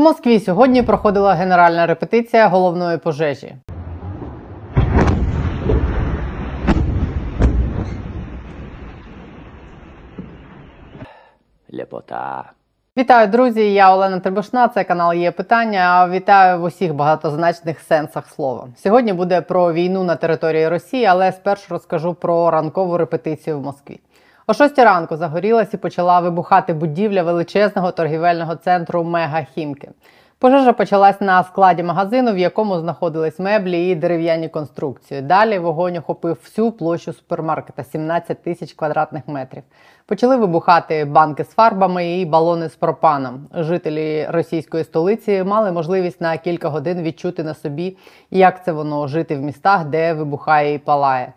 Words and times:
В 0.00 0.02
Москві 0.02 0.40
сьогодні 0.40 0.82
проходила 0.82 1.34
генеральна 1.34 1.86
репетиція 1.86 2.48
головної 2.48 2.98
пожежі. 2.98 3.54
Лепота. 11.72 12.52
Вітаю, 12.96 13.28
друзі! 13.28 13.72
Я 13.72 13.94
Олена 13.94 14.20
Требушна. 14.20 14.68
Це 14.68 14.84
канал 14.84 15.14
є 15.14 15.30
питання. 15.30 16.08
Вітаю 16.08 16.60
в 16.60 16.64
усіх 16.64 16.94
багатозначних 16.94 17.80
сенсах 17.80 18.28
слова. 18.28 18.68
Сьогодні 18.76 19.12
буде 19.12 19.40
про 19.40 19.72
війну 19.72 20.04
на 20.04 20.16
території 20.16 20.68
Росії, 20.68 21.04
але 21.04 21.32
спершу 21.32 21.66
розкажу 21.70 22.14
про 22.14 22.50
ранкову 22.50 22.96
репетицію 22.96 23.58
в 23.58 23.62
Москві. 23.62 24.00
О 24.50 24.54
6 24.54 24.78
ранку 24.78 25.16
загорілась 25.16 25.74
і 25.74 25.76
почала 25.76 26.20
вибухати 26.20 26.72
будівля 26.72 27.22
величезного 27.22 27.92
торгівельного 27.92 28.56
центру 28.56 29.04
Мега 29.04 29.42
Хімки. 29.54 29.90
Пожежа 30.38 30.72
почалась 30.72 31.20
на 31.20 31.44
складі 31.44 31.82
магазину, 31.82 32.32
в 32.32 32.38
якому 32.38 32.78
знаходились 32.78 33.38
меблі 33.38 33.88
і 33.88 33.94
дерев'яні 33.94 34.48
конструкції. 34.48 35.22
Далі 35.22 35.58
вогонь 35.58 35.96
охопив 35.96 36.38
всю 36.44 36.72
площу 36.72 37.12
супермаркета 37.12 37.84
17 37.84 38.42
тисяч 38.42 38.72
квадратних 38.72 39.22
метрів. 39.28 39.62
Почали 40.06 40.36
вибухати 40.36 41.04
банки 41.04 41.44
з 41.44 41.48
фарбами 41.48 42.18
і 42.18 42.24
балони 42.24 42.68
з 42.68 42.76
пропаном. 42.76 43.46
Жителі 43.54 44.26
російської 44.30 44.84
столиці 44.84 45.42
мали 45.44 45.72
можливість 45.72 46.20
на 46.20 46.36
кілька 46.36 46.68
годин 46.68 47.02
відчути 47.02 47.44
на 47.44 47.54
собі, 47.54 47.96
як 48.30 48.64
це 48.64 48.72
воно 48.72 49.06
жити 49.06 49.36
в 49.36 49.40
містах, 49.40 49.84
де 49.84 50.12
вибухає 50.12 50.74
і 50.74 50.78
палає. 50.78 51.32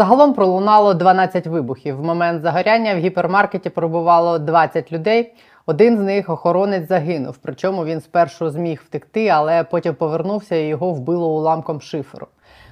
Загалом 0.00 0.34
пролунало 0.34 0.94
12 0.94 1.46
вибухів. 1.46 1.96
В 1.96 2.04
момент 2.04 2.42
загоряння 2.42 2.94
в 2.94 2.98
гіпермаркеті 2.98 3.70
пробувало 3.70 4.38
20 4.38 4.92
людей. 4.92 5.34
Один 5.66 5.98
з 5.98 6.00
них 6.00 6.30
охоронець 6.30 6.88
загинув. 6.88 7.38
Причому 7.42 7.84
він 7.84 8.00
спершу 8.00 8.50
зміг 8.50 8.82
втекти, 8.86 9.28
але 9.28 9.64
потім 9.64 9.94
повернувся 9.94 10.56
і 10.56 10.66
його 10.66 10.92
вбило 10.92 11.36
уламком 11.36 11.80
шиферу. 11.80 12.26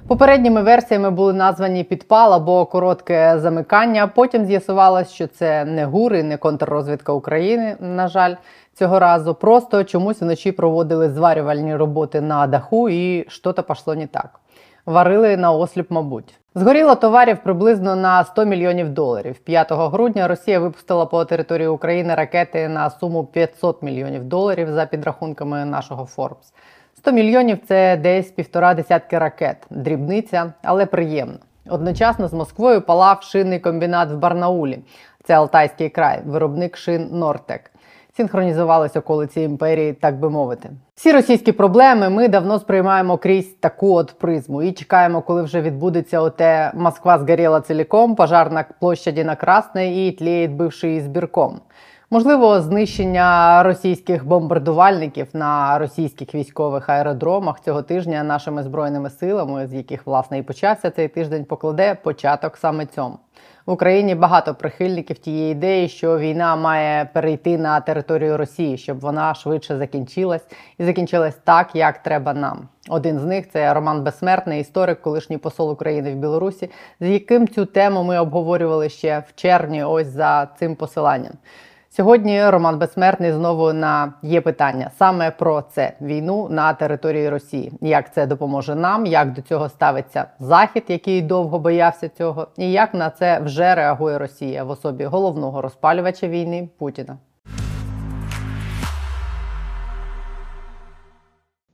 Попередніми 0.07 0.63
версіями 0.63 1.11
були 1.11 1.33
названі 1.33 1.85
підпал 1.85 2.35
або 2.35 2.67
коротке 2.67 3.39
замикання. 3.39 4.07
Потім 4.07 4.45
з'ясувалось, 4.45 5.11
що 5.11 5.27
це 5.27 5.65
не 5.65 5.85
ГУР 5.85 6.15
і 6.15 6.23
не 6.23 6.37
контррозвідка 6.37 7.13
України. 7.13 7.77
На 7.81 8.09
жаль, 8.09 8.35
цього 8.75 8.99
разу 8.99 9.35
просто 9.35 9.85
чомусь 9.85 10.21
вночі 10.21 10.53
проводили 10.53 11.11
зварювальні 11.11 11.77
роботи 11.77 12.21
на 12.21 12.47
даху, 12.47 12.89
і 12.89 13.27
щось 13.29 13.55
пішло 13.69 13.95
не 13.95 14.07
так. 14.07 14.41
Варили 14.89 15.37
на 15.37 15.53
осліп, 15.53 15.91
мабуть. 15.91 16.35
Згоріло 16.55 16.95
товарів 16.95 17.39
приблизно 17.43 17.97
на 17.97 18.25
100 18.25 18.45
мільйонів 18.45 18.89
доларів. 18.89 19.39
5 19.39 19.73
грудня 19.73 20.29
Росія 20.29 20.61
випустила 20.61 21.07
по 21.07 21.25
території 21.25 21.69
України 21.69 22.15
ракети 22.15 22.69
на 22.69 22.91
суму 22.91 23.25
500 23.25 23.83
мільйонів 23.83 24.25
доларів 24.25 24.73
за 24.73 24.87
підрахунками 24.87 25.65
нашого 25.65 26.09
Forbes. 26.17 26.53
100 26.97 27.13
мільйонів 27.13 27.59
це 27.69 27.97
десь 27.97 28.31
півтора 28.31 28.75
десятки 28.75 29.19
ракет. 29.19 29.57
Дрібниця, 29.71 30.53
але 30.63 30.87
приємно. 30.87 31.39
Одночасно 31.69 32.29
з 32.29 32.33
Москвою 32.33 32.81
палав 32.81 33.23
шинний 33.23 33.59
комбінат 33.59 34.11
в 34.11 34.17
Барнаулі. 34.17 34.79
Це 35.25 35.35
Алтайський 35.35 35.89
край, 35.89 36.23
виробник 36.27 36.77
шин 36.77 37.09
Нортек. 37.13 37.71
Синхронізувались 38.19 38.97
околиці 38.97 39.41
імперії, 39.41 39.93
так 39.93 40.19
би 40.19 40.31
мовити. 40.31 40.71
Всі 40.95 41.13
російські 41.13 41.53
проблеми 41.53 42.09
ми 42.09 42.29
давно 42.29 42.59
сприймаємо 42.59 43.17
крізь 43.17 43.55
таку 43.61 43.95
от 43.95 44.15
призму 44.19 44.63
і 44.63 44.73
чекаємо, 44.73 45.23
коли 45.23 45.43
вже 45.43 45.61
відбудеться 45.61 46.21
оте 46.21 46.73
Москва 46.75 47.19
згоріла 47.19 47.61
ціліком, 47.61 48.15
пожар 48.15 48.53
на 48.53 48.65
площаді 48.81 49.25
на 49.25 49.37
Красне 49.37 50.07
і 50.07 50.13
тліє 50.13 50.49
бивший 50.49 51.01
збірком. 51.01 51.61
Можливо, 52.11 52.61
знищення 52.61 53.63
російських 53.63 54.27
бомбардувальників 54.27 55.27
на 55.33 55.79
російських 55.79 56.35
військових 56.35 56.89
аеродромах 56.89 57.61
цього 57.61 57.83
тижня 57.83 58.23
нашими 58.23 58.63
збройними 58.63 59.11
силами, 59.11 59.67
з 59.67 59.75
яких 59.75 60.07
власне 60.07 60.39
і 60.39 60.43
почався 60.43 60.91
цей 60.91 61.09
тиждень, 61.09 61.45
покладе 61.45 61.95
початок 61.95 62.57
саме 62.57 62.87
цьому. 62.87 63.19
В 63.69 63.71
Україні 63.71 64.15
багато 64.15 64.55
прихильників 64.55 65.19
тієї 65.19 65.53
ідеї, 65.53 65.89
що 65.89 66.19
війна 66.19 66.57
має 66.57 67.05
перейти 67.05 67.59
на 67.59 67.81
територію 67.81 68.37
Росії, 68.37 68.79
щоб 68.79 69.01
вона 69.01 69.35
швидше 69.35 69.77
закінчилась 69.77 70.47
і 70.79 70.85
закінчилась 70.85 71.37
так, 71.45 71.71
як 71.75 72.03
треба 72.03 72.35
нам. 72.35 72.69
Один 72.89 73.19
з 73.19 73.25
них 73.25 73.51
це 73.51 73.75
Роман 73.75 74.03
Безсмертний, 74.03 74.61
історик, 74.61 75.01
колишній 75.01 75.39
посол 75.39 75.71
України 75.71 76.13
в 76.13 76.17
Білорусі, 76.17 76.71
з 77.01 77.09
яким 77.09 77.49
цю 77.49 77.65
тему 77.65 78.05
ми 78.05 78.19
обговорювали 78.19 78.89
ще 78.89 79.19
в 79.29 79.35
червні. 79.35 79.85
Ось 79.85 80.07
за 80.07 80.49
цим 80.59 80.75
посиланням. 80.75 81.33
Сьогодні 81.91 82.51
Роман 82.51 82.79
Безсмертний 82.79 83.33
знову 83.33 83.73
на 83.73 84.13
є 84.23 84.41
питання 84.41 84.91
саме 84.99 85.31
про 85.31 85.63
це 85.63 85.93
війну 86.01 86.49
на 86.51 86.73
території 86.73 87.29
Росії. 87.29 87.73
Як 87.81 88.15
це 88.15 88.27
допоможе 88.27 88.75
нам, 88.75 89.07
як 89.07 89.33
до 89.33 89.43
цього 89.43 89.69
ставиться 89.69 90.25
Захід, 90.39 90.85
який 90.89 91.23
довго 91.23 91.59
боявся 91.59 92.09
цього, 92.09 92.49
і 92.57 92.73
як 92.73 92.95
на 92.95 93.11
це 93.11 93.41
вже 93.41 93.75
реагує 93.75 94.19
Росія 94.19 94.65
в 94.65 94.71
особі 94.71 95.05
головного 95.05 95.63
розпалювача 95.63 96.29
війни 96.29 96.69
Путіна. 96.79 97.19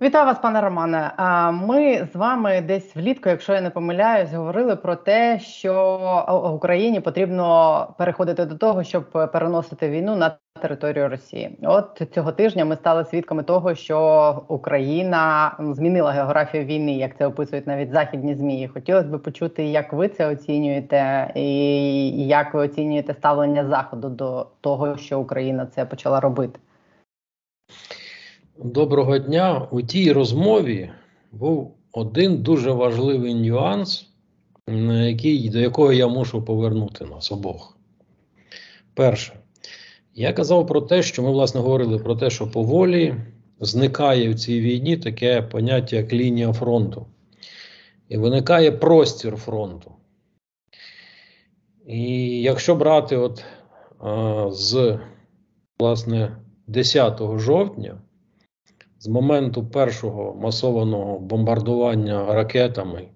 Вітаю 0.04 0.26
вас, 0.26 0.38
пане 0.38 0.60
Романе. 0.60 1.12
Ми 1.52 2.08
з 2.12 2.16
вами 2.16 2.60
десь 2.60 2.96
влітку, 2.96 3.28
якщо 3.28 3.52
я 3.52 3.60
не 3.60 3.70
помиляюсь, 3.70 4.32
говорили 4.32 4.76
про 4.76 4.96
те, 4.96 5.40
що 5.40 6.54
Україні 6.54 7.00
потрібно 7.00 7.94
переходити 7.98 8.44
до 8.44 8.54
того, 8.56 8.84
щоб 8.84 9.10
переносити 9.10 9.90
війну 9.90 10.16
на 10.16 10.36
територію 10.62 11.08
Росії. 11.08 11.58
От 11.62 12.02
цього 12.14 12.32
тижня 12.32 12.64
ми 12.64 12.76
стали 12.76 13.04
свідками 13.04 13.42
того, 13.42 13.74
що 13.74 14.42
Україна 14.48 15.52
змінила 15.58 16.10
географію 16.10 16.64
війни, 16.64 16.92
як 16.92 17.16
це 17.18 17.26
описують 17.26 17.66
навіть 17.66 17.92
західні 17.92 18.34
змі. 18.34 18.68
Хотілося 18.74 19.08
б 19.08 19.22
почути, 19.22 19.64
як 19.64 19.92
ви 19.92 20.08
це 20.08 20.26
оцінюєте, 20.26 21.32
і 21.34 22.26
як 22.26 22.54
ви 22.54 22.60
оцінюєте 22.60 23.14
ставлення 23.14 23.64
заходу 23.64 24.08
до 24.08 24.46
того, 24.60 24.96
що 24.96 25.20
Україна 25.20 25.66
це 25.66 25.84
почала 25.84 26.20
робити. 26.20 26.60
Доброго 28.58 29.18
дня. 29.18 29.68
У 29.70 29.82
тій 29.82 30.12
розмові 30.12 30.90
був 31.32 31.74
один 31.92 32.42
дуже 32.42 32.70
важливий 32.70 33.34
нюанс, 33.34 34.08
на 34.68 35.06
який, 35.06 35.48
до 35.50 35.58
якого 35.58 35.92
я 35.92 36.08
мушу 36.08 36.44
повернути 36.44 37.04
нас 37.04 37.32
обох. 37.32 37.78
Перше, 38.94 39.32
я 40.14 40.32
казав 40.32 40.66
про 40.66 40.80
те, 40.80 41.02
що 41.02 41.22
ми, 41.22 41.30
власне, 41.30 41.60
говорили 41.60 41.98
про 41.98 42.16
те, 42.16 42.30
що 42.30 42.50
поволі 42.50 43.14
зникає 43.60 44.30
в 44.30 44.34
цій 44.34 44.60
війні 44.60 44.96
таке 44.96 45.42
поняття 45.42 45.96
як 45.96 46.12
лінія 46.12 46.52
фронту. 46.52 47.06
І 48.08 48.16
виникає 48.16 48.72
простір 48.72 49.36
фронту. 49.36 49.92
І 51.86 52.42
якщо 52.42 52.74
брати 52.74 53.16
от 53.16 53.44
а, 53.98 54.50
з 54.50 54.98
власне 55.78 56.36
10 56.66 57.20
жовтня 57.38 58.00
з 59.04 59.08
моменту 59.08 59.66
першого 59.66 60.34
масованого 60.40 61.18
бомбардування 61.18 62.34
ракетами 62.34 63.08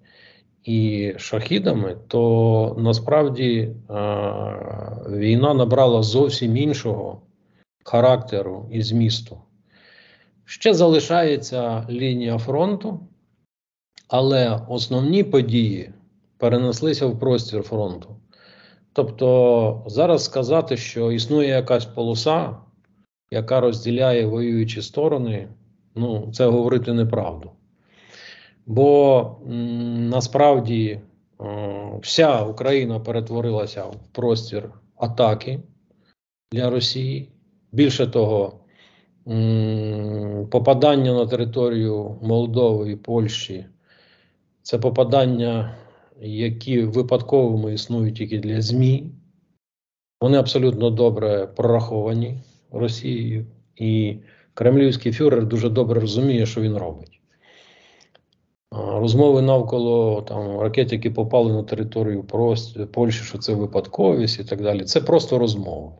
і 0.63 1.13
шахідами, 1.17 1.97
то 2.07 2.75
насправді 2.79 3.59
е 3.59 3.73
війна 5.09 5.53
набрала 5.53 6.03
зовсім 6.03 6.57
іншого 6.57 7.21
характеру 7.83 8.69
і 8.71 8.81
змісту. 8.81 9.37
Ще 10.45 10.73
залишається 10.73 11.87
лінія 11.89 12.37
фронту, 12.37 12.99
але 14.07 14.59
основні 14.67 15.23
події 15.23 15.91
перенеслися 16.37 17.05
в 17.05 17.19
простір 17.19 17.61
фронту. 17.61 18.15
Тобто, 18.93 19.83
зараз 19.87 20.25
сказати, 20.25 20.77
що 20.77 21.11
існує 21.11 21.49
якась 21.49 21.85
полоса, 21.85 22.55
яка 23.31 23.59
розділяє 23.59 24.25
воюючі 24.25 24.81
сторони 24.81 25.47
ну, 25.95 26.29
це 26.33 26.45
говорити 26.45 26.93
неправду. 26.93 27.51
Бо 28.65 29.35
насправді 30.09 30.99
о, 31.37 31.99
вся 32.01 32.43
Україна 32.43 32.99
перетворилася 32.99 33.83
в 33.83 33.95
простір 34.11 34.69
атаки 34.95 35.59
для 36.51 36.69
Росії. 36.69 37.29
Більше 37.71 38.07
того, 38.07 38.59
попадання 40.51 41.13
на 41.13 41.25
територію 41.25 42.17
Молдови 42.21 42.91
і 42.91 42.95
Польщі 42.95 43.65
це 44.61 44.77
попадання 44.77 45.75
які 46.21 46.81
випадковими 46.81 47.73
існують 47.73 48.15
тільки 48.15 48.39
для 48.39 48.61
ЗМІ. 48.61 49.11
Вони 50.21 50.37
абсолютно 50.37 50.89
добре 50.89 51.47
прораховані 51.47 52.41
Росією, 52.71 53.45
і 53.75 54.17
кремлівський 54.53 55.11
фюрер 55.11 55.45
дуже 55.45 55.69
добре 55.69 55.99
розуміє, 55.99 56.45
що 56.45 56.61
він 56.61 56.77
робить. 56.77 57.21
Розмови 58.71 59.41
навколо 59.41 60.21
там, 60.21 60.59
ракет, 60.59 60.91
які 60.91 61.09
попали 61.09 61.53
на 61.53 61.63
територію 61.63 62.23
Польщі, 62.91 63.23
що 63.23 63.37
це 63.37 63.53
випадковість 63.53 64.39
і 64.39 64.43
так 64.43 64.61
далі. 64.61 64.83
Це 64.83 65.01
просто 65.01 65.39
розмови. 65.39 65.91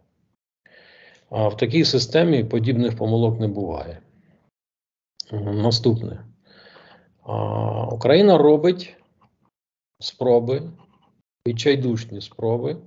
А 1.30 1.48
в 1.48 1.58
такій 1.58 1.86
системі 1.86 2.44
подібних 2.44 2.98
помилок 2.98 3.40
не 3.40 3.48
буває. 3.48 4.02
Наступне. 5.42 6.26
А, 7.24 7.86
Україна 7.86 8.38
робить 8.38 8.96
спроби, 10.00 10.62
відчайдушні 11.48 12.22
спроби 12.22 12.78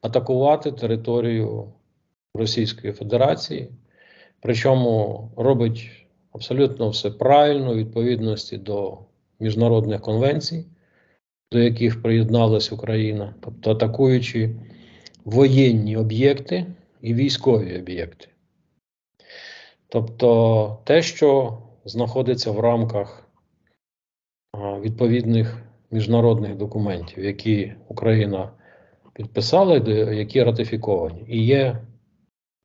атакувати 0.00 0.72
територію 0.72 1.72
Російської 2.34 2.92
Федерації, 2.92 3.70
причому 4.44 5.30
робить 5.36 6.06
абсолютно 6.32 6.90
все 6.90 7.10
правильно 7.10 7.72
у 7.72 7.74
відповідності 7.74 8.56
до 8.58 8.98
міжнародних 9.40 10.00
конвенцій, 10.00 10.66
до 11.52 11.58
яких 11.58 12.02
приєдналась 12.02 12.72
Україна, 12.72 13.34
тобто 13.40 13.70
атакуючи 13.70 14.50
воєнні 15.24 15.96
об'єкти 15.96 16.66
і 17.00 17.14
військові 17.14 17.78
об'єкти. 17.78 18.28
Тобто 19.88 20.78
те, 20.84 21.02
що 21.02 21.58
знаходиться 21.84 22.50
в 22.50 22.60
рамках 22.60 23.28
відповідних 24.80 25.62
міжнародних 25.90 26.56
документів, 26.56 27.24
які 27.24 27.72
Україна 27.88 28.50
підписала, 29.12 29.76
які 30.12 30.42
ратифіковані, 30.42 31.24
і 31.28 31.44
є 31.44 31.78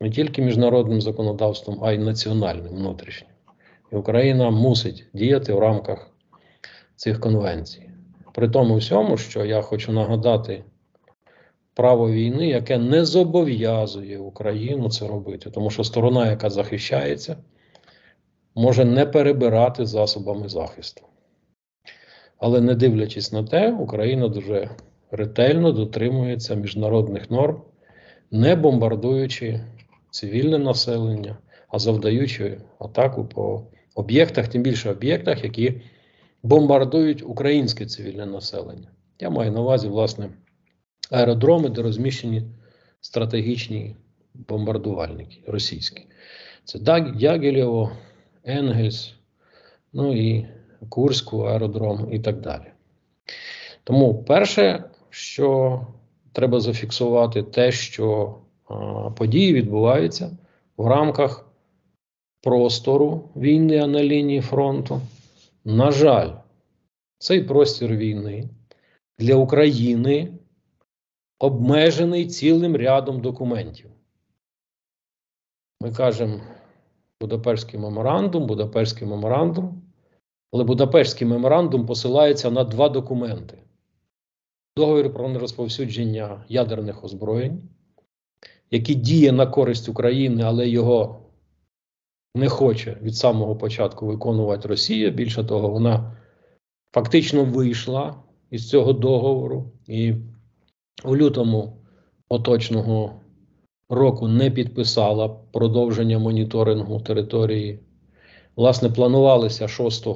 не 0.02 0.10
тільки 0.10 0.42
міжнародним 0.42 1.02
законодавством, 1.02 1.80
а 1.84 1.92
й 1.92 1.98
національним 1.98 2.74
внутрішнім. 2.74 3.32
І 3.92 3.96
Україна 3.96 4.50
мусить 4.50 5.06
діяти 5.14 5.54
в 5.54 5.60
рамках 5.60 6.12
цих 6.96 7.20
конвенцій. 7.20 7.90
При 8.34 8.50
тому 8.50 8.76
всьому, 8.76 9.18
що 9.18 9.46
я 9.46 9.62
хочу 9.62 9.92
нагадати 9.92 10.64
право 11.74 12.12
війни, 12.12 12.48
яке 12.48 12.78
не 12.78 13.06
зобов'язує 13.06 14.20
Україну 14.20 14.90
це 14.90 15.08
робити, 15.08 15.50
тому 15.50 15.70
що 15.70 15.84
сторона, 15.84 16.30
яка 16.30 16.50
захищається, 16.50 17.38
може 18.56 18.86
не 18.86 19.06
перебирати 19.06 19.86
засобами 19.86 20.50
захисту. 20.50 21.02
Але 22.38 22.62
не 22.62 22.76
дивлячись 22.76 23.32
на 23.32 23.44
те, 23.44 23.72
Україна 23.72 24.28
дуже 24.28 24.70
ретельно 25.12 25.72
дотримується 25.72 26.56
міжнародних 26.56 27.32
норм, 27.32 27.62
не 28.32 28.56
бомбардуючи 28.56 29.62
цивільне 30.12 30.58
населення, 30.58 31.38
а 31.70 31.80
завдаючи 31.80 32.62
атаку 32.80 33.26
по 33.26 33.68
об'єктах, 33.96 34.48
тим 34.48 34.62
більше 34.64 34.92
об'єктах, 34.92 35.44
які 35.44 35.82
бомбардують 36.44 37.24
українське 37.24 37.86
цивільне 37.86 38.26
населення. 38.26 38.88
Я 39.20 39.30
маю 39.30 39.52
на 39.52 39.62
увазі, 39.62 39.88
власне, 39.88 40.30
аеродроми, 41.12 41.70
де 41.70 41.82
розміщені 41.82 42.44
стратегічні 43.02 43.96
бомбардувальники 44.34 45.44
російські. 45.48 46.06
Це 46.64 46.80
Дягілєво, 46.80 47.92
Енгельс, 48.44 49.14
ну 49.94 50.16
і 50.16 50.48
Курську 50.90 51.40
аеродром 51.42 52.08
і 52.12 52.20
так 52.20 52.42
далі. 52.42 52.72
Тому 53.84 54.24
перше, 54.24 54.84
що 55.10 55.82
треба 56.32 56.60
зафіксувати, 56.60 57.44
те, 57.44 57.72
що 57.72 58.36
події 59.18 59.54
відбуваються 59.54 60.38
в 60.78 60.88
рамках 60.88 61.50
простору 62.42 63.30
війни, 63.36 63.88
на 63.88 64.04
лінії 64.04 64.42
фронту. 64.42 65.02
На 65.66 65.92
жаль, 65.92 66.32
цей 67.18 67.44
простір 67.44 67.96
війни 67.96 68.50
для 69.20 69.36
України 69.36 70.34
обмежений 71.40 72.28
цілим 72.28 72.76
рядом 72.76 73.22
документів. 73.22 73.90
Ми 75.82 75.92
кажемо 75.92 76.40
Будапештський 77.22 77.80
меморандум, 77.80 78.48
Будапештський 78.48 79.08
меморандум, 79.08 79.82
але 80.52 80.64
Будапештський 80.64 81.28
меморандум 81.28 81.86
посилається 81.86 82.52
на 82.52 82.64
два 82.64 82.90
документи: 82.90 83.58
договір 84.78 85.14
про 85.14 85.30
нерозповсюдження 85.30 86.46
ядерних 86.48 87.04
озброєнь, 87.04 87.62
який 88.72 88.96
діє 88.96 89.32
на 89.32 89.46
користь 89.46 89.90
України, 89.90 90.44
але 90.44 90.70
його 90.70 91.20
не 92.36 92.50
хоче 92.50 92.98
від 93.02 93.16
самого 93.16 93.56
початку 93.56 94.06
виконувати 94.06 94.68
Росія. 94.68 95.10
Більше 95.10 95.44
того, 95.44 95.70
вона 95.70 96.18
фактично 96.94 97.44
вийшла 97.44 98.16
із 98.52 98.70
цього 98.70 98.94
договору 98.94 99.72
і 99.88 100.14
у 101.04 101.18
лютому 101.18 101.78
поточного 102.28 103.22
року 103.90 104.28
не 104.28 104.52
підписала 104.52 105.30
продовження 105.30 106.20
моніторингу 106.20 107.00
території. 107.00 107.80
Власне, 108.56 108.90
планувалося 108.90 109.68
6 109.68 110.08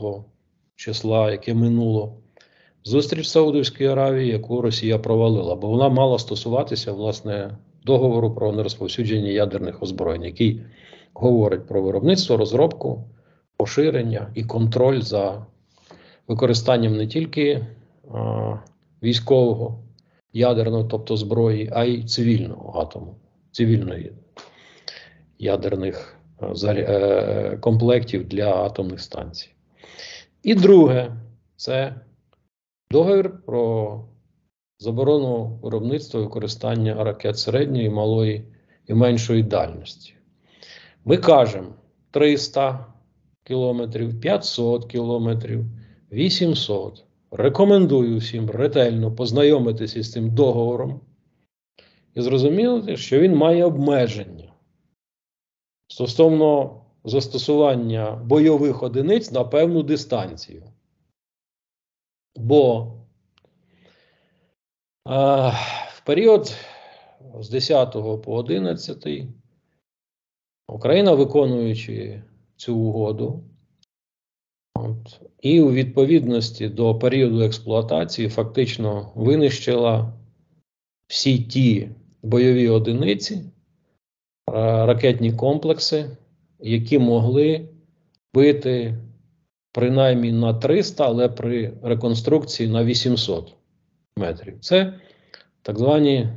числа, 0.76 1.32
яке 1.32 1.54
минуло, 1.54 2.18
зустріч 2.84 3.26
в 3.26 3.30
Саудовській 3.30 3.86
Аравії, 3.86 4.32
яку 4.32 4.62
Росія 4.62 5.00
провалила, 5.00 5.56
бо 5.56 5.68
вона 5.68 5.90
мала 5.90 6.20
стосуватися 6.20 6.92
власне 6.92 7.58
договору 7.86 8.36
про 8.36 8.52
нерозповсюдження 8.52 9.30
ядерних 9.32 9.84
озброєнь, 9.84 10.24
який 10.24 10.62
говорить 11.14 11.68
про 11.68 11.82
виробництво, 11.82 12.38
розробку, 12.38 13.04
поширення 13.58 14.32
і 14.36 14.44
контроль 14.44 15.02
за 15.02 15.46
використанням 16.28 16.98
не 16.98 17.08
тільки 17.08 17.66
а, 18.14 18.54
військового 19.04 19.80
ядерного, 20.34 20.84
тобто 20.84 21.18
зброї, 21.18 21.70
а 21.74 21.84
й 21.84 22.04
цивільного 22.04 22.80
атому, 22.82 23.16
цивільної 23.52 24.14
ядерних 25.40 26.18
е, 26.42 26.46
заря- 26.46 26.90
е, 26.90 27.58
комплектів 27.58 28.28
для 28.28 28.56
атомних 28.56 29.02
станцій. 29.02 29.50
І 30.44 30.56
друге, 30.56 31.12
це 31.56 31.96
договір 32.92 33.42
про 33.46 34.00
заборону 34.80 35.60
виробництва 35.64 36.22
використання 36.22 37.04
ракет 37.04 37.38
середньої, 37.38 37.90
малої 37.90 38.46
і 38.88 38.94
меншої 38.94 39.44
дальності. 39.44 40.14
Ми 41.06 41.18
кажемо 41.18 41.68
300 42.12 42.94
кілометрів, 43.44 44.22
500 44.22 44.86
кілометрів, 44.86 45.66
800. 46.12 47.04
Рекомендую 47.32 48.18
всім 48.18 48.50
ретельно 48.50 49.16
познайомитися 49.16 50.00
із 50.00 50.12
цим 50.12 50.36
договором 50.36 51.02
і 52.16 52.22
зрозуміти, 52.22 52.98
що 52.98 53.20
він 53.20 53.36
має 53.36 53.66
обмеження 53.66 54.54
стосовно 55.88 56.82
застосування 57.04 58.16
бойових 58.16 58.84
одиниць 58.84 59.32
на 59.32 59.44
певну 59.44 59.84
дистанцію. 59.84 60.64
Бо 62.36 62.92
в 65.06 66.02
період 66.06 66.56
з 67.40 67.50
10 67.50 67.92
по 68.24 68.36
11 68.36 69.08
Україна, 70.68 71.14
виконуючи 71.14 72.24
цю 72.56 72.76
угоду, 72.76 73.44
от, 74.76 75.22
і 75.42 75.62
у 75.62 75.72
відповідності 75.72 76.70
до 76.70 76.96
періоду 76.96 77.42
експлуатації 77.42 78.30
фактично 78.30 79.12
винищила 79.16 80.14
всі 81.08 81.40
ті 81.40 81.90
бойові 82.22 82.70
одиниці, 82.70 83.44
ракетні 84.86 85.34
комплекси, 85.34 86.18
які 86.60 87.00
могли 87.00 87.70
бити 88.34 88.98
принаймні 89.72 90.32
на 90.32 90.54
300, 90.54 91.06
але 91.06 91.30
при 91.30 91.74
реконструкції 91.82 92.70
на 92.70 92.84
800 92.84 93.56
метрів. 94.18 94.60
Це 94.60 94.94
так 95.62 95.80
звані 95.80 96.30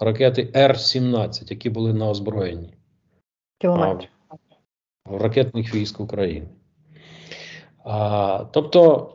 ракети 0.00 0.52
Р-17, 0.56 1.50
які 1.50 1.70
були 1.70 1.92
на 1.92 2.08
озброєнні 2.08 2.74
Кілометрів. 3.58 4.10
ракетних 5.04 5.74
військ 5.74 6.00
України. 6.00 6.48
А, 7.84 8.44
тобто, 8.52 9.12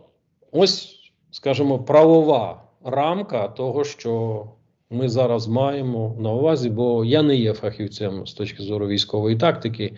ось, 0.52 0.96
скажімо, 1.32 1.80
правова 1.80 2.64
рамка 2.84 3.48
того, 3.48 3.84
що 3.84 4.46
ми 4.90 5.10
зараз 5.10 5.48
маємо 5.48 6.16
на 6.20 6.32
увазі, 6.32 6.70
бо 6.70 7.06
я 7.06 7.22
не 7.22 7.36
є 7.36 7.54
фахівцем 7.54 8.28
з 8.28 8.34
точки 8.34 8.64
зору 8.64 8.88
військової 8.88 9.38
тактики, 9.38 9.94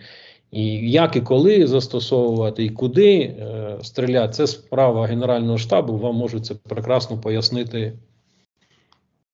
І 0.50 0.90
як 0.90 1.16
і 1.16 1.20
коли 1.20 1.66
застосовувати, 1.66 2.64
і 2.64 2.70
куди 2.70 3.18
е, 3.20 3.78
стріляти, 3.82 4.32
це 4.32 4.46
справа 4.46 5.06
Генерального 5.06 5.58
штабу. 5.58 5.98
Вам 5.98 6.16
можуть 6.16 6.46
це 6.46 6.54
прекрасно 6.54 7.20
пояснити 7.20 7.98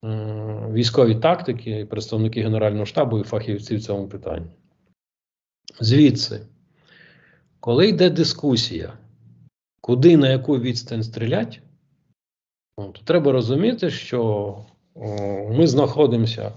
е, 0.04 0.68
військові 0.72 1.14
тактики, 1.14 1.86
представники 1.86 2.42
Генерального 2.42 2.86
штабу 2.86 3.18
і 3.18 3.22
фахівці 3.22 3.76
в 3.76 3.82
цьому 3.82 4.08
питанні. 4.08 4.46
Звідси, 5.80 6.40
коли 7.60 7.88
йде 7.88 8.10
дискусія, 8.10 8.92
куди 9.80 10.16
на 10.16 10.30
яку 10.30 10.58
відстань 10.58 11.02
стріляти, 11.02 11.58
ну, 12.78 12.92
то 12.92 13.00
треба 13.04 13.32
розуміти, 13.32 13.90
що 13.90 14.22
о, 14.94 15.06
ми 15.52 15.66
знаходимося 15.66 16.52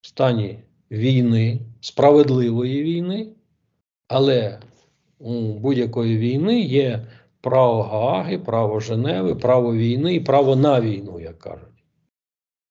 в 0.00 0.06
стані 0.06 0.58
війни, 0.90 1.60
справедливої 1.80 2.82
війни, 2.82 3.28
але 4.08 4.58
у 5.18 5.52
будь-якої 5.52 6.18
війни 6.18 6.60
є 6.60 7.06
право 7.40 7.82
Гааги, 7.82 8.38
право 8.38 8.80
Женеви, 8.80 9.34
право 9.34 9.74
війни 9.74 10.14
і 10.14 10.20
право 10.20 10.56
на 10.56 10.80
війну, 10.80 11.20
як 11.20 11.38
кажуть, 11.38 11.84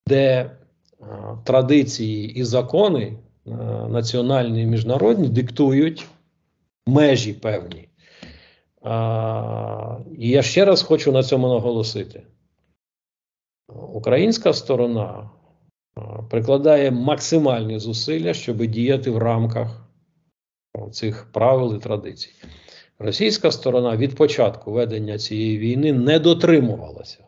де 0.08 0.52
а, 1.00 1.36
традиції 1.44 2.34
і 2.34 2.44
закони 2.44 3.18
а, 3.46 3.50
національні 3.88 4.62
і 4.62 4.66
міжнародні 4.66 5.30
диктують 5.30 6.08
межі 6.88 7.34
певні. 7.34 7.90
А, 8.82 9.98
і 10.18 10.30
я 10.30 10.42
ще 10.42 10.66
раз 10.66 10.84
хочу 10.84 11.12
на 11.12 11.24
цьому 11.24 11.48
наголосити. 11.48 12.24
Українська 13.94 14.54
сторона 14.54 15.30
прикладає 16.30 16.92
максимальні 16.92 17.80
зусилля, 17.80 18.34
щоб 18.34 18.66
діяти 18.66 19.12
в 19.12 19.18
рамках 19.18 19.85
цих 20.92 21.32
правил 21.32 21.76
і 21.76 21.80
традицій. 21.80 22.32
Російська 23.00 23.52
сторона 23.52 23.98
від 23.98 24.16
початку 24.16 24.72
ведення 24.72 25.18
цієї 25.18 25.58
війни 25.58 25.94
не 25.94 26.20
дотримувалася, 26.20 27.24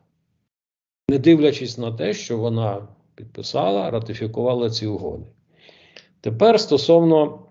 не 1.10 1.18
дивлячись 1.18 1.78
на 1.78 1.92
те, 1.92 2.14
що 2.14 2.38
вона 2.38 2.88
підписала, 3.16 3.92
ратифікувала 3.92 4.70
ці 4.70 4.88
угоди. 4.88 5.26
Тепер 6.22 6.60
стосовно 6.60 7.46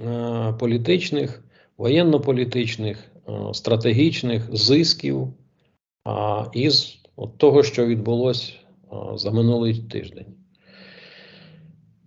е, 0.00 0.54
політичних, 0.60 1.44
воєнно-політичних, 1.76 3.12
е, 3.28 3.54
стратегічних 3.54 4.56
зисків 4.56 5.34
а, 6.04 6.44
із 6.52 6.98
от 7.16 7.38
того, 7.38 7.62
що 7.62 7.86
відбулося 7.86 8.52
а, 8.90 9.16
за 9.16 9.30
минулий 9.30 9.78
тиждень. 9.78 10.34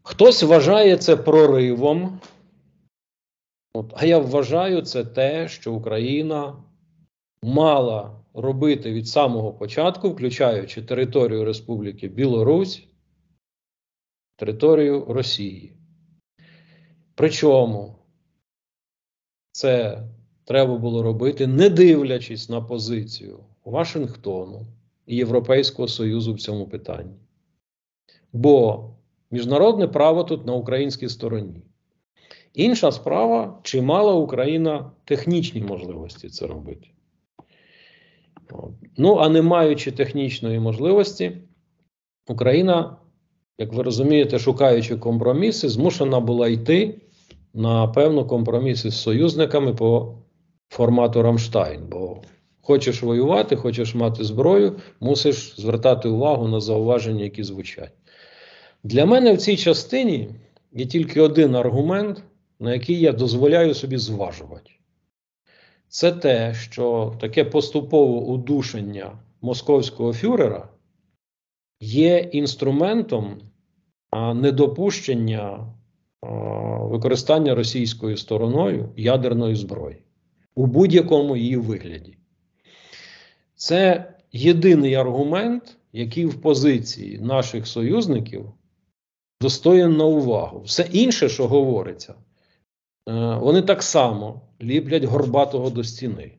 Хтось 0.03 0.43
вважає 0.43 0.97
це 0.97 1.15
проривом. 1.15 2.19
От, 3.77 3.93
а 3.95 4.05
я 4.05 4.17
вважаю 4.17 4.81
це 4.81 5.05
те, 5.05 5.47
що 5.47 5.73
Україна 5.73 6.63
мала 7.43 8.19
робити 8.33 8.93
від 8.93 9.07
самого 9.07 9.53
початку, 9.53 10.09
включаючи 10.09 10.81
територію 10.81 11.45
Республіки 11.45 12.07
Білорусь, 12.07 12.83
територію 14.35 15.05
Росії. 15.09 15.73
Причому 17.15 17.95
це 19.51 20.03
треба 20.43 20.77
було 20.77 21.03
робити, 21.03 21.47
не 21.47 21.69
дивлячись 21.69 22.49
на 22.49 22.61
позицію 22.61 23.39
Вашингтону 23.65 24.67
і 25.05 25.15
Європейського 25.15 25.87
Союзу 25.87 26.33
в 26.33 26.39
цьому 26.39 26.67
питанні. 26.67 27.15
Бо 28.33 28.89
міжнародне 29.31 29.87
право 29.87 30.23
тут 30.23 30.45
на 30.45 30.53
українській 30.53 31.09
стороні. 31.09 31.61
Інша 32.57 32.91
справа, 32.91 33.59
чи 33.63 33.81
мала 33.81 34.13
Україна 34.13 34.91
технічні 35.05 35.61
можливості 35.61 36.29
це 36.29 36.47
робити. 36.47 36.87
Ну, 38.97 39.15
а 39.15 39.29
не 39.29 39.41
маючи 39.41 39.91
технічної 39.91 40.59
можливості, 40.59 41.37
Україна, 42.27 42.97
як 43.57 43.73
ви 43.73 43.83
розумієте, 43.83 44.39
шукаючи 44.39 44.97
компроміси, 44.97 45.69
змушена 45.69 46.19
була 46.19 46.47
йти 46.47 47.01
на 47.53 47.87
певну 47.87 48.27
компроміси 48.27 48.91
з 48.91 49.01
союзниками 49.01 49.73
по 49.73 50.15
формату 50.69 51.21
Рамштайн. 51.21 51.81
Бо 51.91 52.21
хочеш 52.61 53.03
воювати, 53.03 53.55
хочеш 53.55 53.95
мати 53.95 54.23
зброю, 54.23 54.79
мусиш 54.99 55.53
звертати 55.57 56.09
увагу 56.09 56.47
на 56.47 56.59
зауваження, 56.59 57.23
які 57.23 57.43
звучать. 57.43 57.93
Для 58.83 59.05
мене 59.05 59.33
в 59.33 59.37
цій 59.37 59.57
частині 59.57 60.29
є 60.73 60.85
тільки 60.85 61.21
один 61.21 61.55
аргумент, 61.55 62.23
на 62.59 62.73
який 62.73 62.99
я 62.99 63.11
дозволяю 63.11 63.73
собі 63.73 63.97
зважувати. 63.97 64.71
Це 65.87 66.11
те, 66.11 66.53
що 66.53 67.15
таке 67.19 67.45
поступове 67.45 68.19
удушення 68.19 69.19
московського 69.41 70.13
фюрера 70.13 70.69
є 71.79 72.17
інструментом 72.17 73.41
недопущення 74.13 75.73
використання 76.81 77.55
російською 77.55 78.17
стороною 78.17 78.89
ядерної 78.95 79.55
зброї 79.55 80.03
у 80.55 80.65
будь-якому 80.65 81.37
її 81.37 81.57
вигляді. 81.57 82.17
Це 83.55 84.13
єдиний 84.31 84.95
аргумент, 84.95 85.77
який 85.93 86.25
в 86.25 86.41
позиції 86.41 87.19
наших 87.19 87.67
союзників 87.67 88.51
достоїн 89.41 89.97
на 89.97 90.05
увагу. 90.05 90.61
Все 90.61 90.89
інше, 90.91 91.29
що 91.29 91.47
говориться, 91.47 92.15
вони 93.15 93.61
так 93.61 93.83
само 93.83 94.41
ліплять 94.61 95.03
горбатого 95.03 95.69
до 95.69 95.83
стіни. 95.83 96.37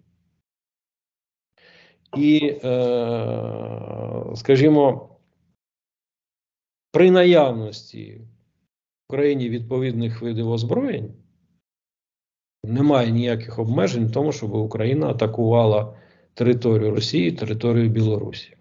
І, 2.16 2.58
е, 2.64 4.24
скажімо, 4.34 5.08
при 6.92 7.10
наявності 7.10 8.14
в 8.14 9.14
Україні 9.14 9.48
відповідних 9.48 10.22
видів 10.22 10.50
озброєнь 10.50 11.14
немає 12.64 13.10
ніяких 13.10 13.58
обмежень 13.58 14.06
в 14.06 14.12
тому, 14.12 14.32
щоб 14.32 14.54
Україна 14.54 15.06
атакувала 15.06 15.96
територію 16.34 16.90
Росії, 16.90 17.32
територію 17.32 17.88
Білорусі. 17.88 18.56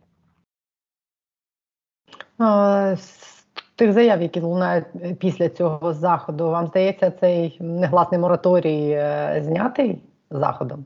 Тих 3.77 3.93
заяв, 3.93 4.21
які 4.21 4.39
лунають 4.39 4.85
е, 5.01 5.13
після 5.19 5.49
цього 5.49 5.93
заходу, 5.93 6.49
вам 6.49 6.67
здається, 6.67 7.11
цей 7.11 7.57
негласний 7.59 8.19
мораторій 8.19 8.89
е, 8.89 9.41
знятий 9.45 10.01
заходом? 10.31 10.85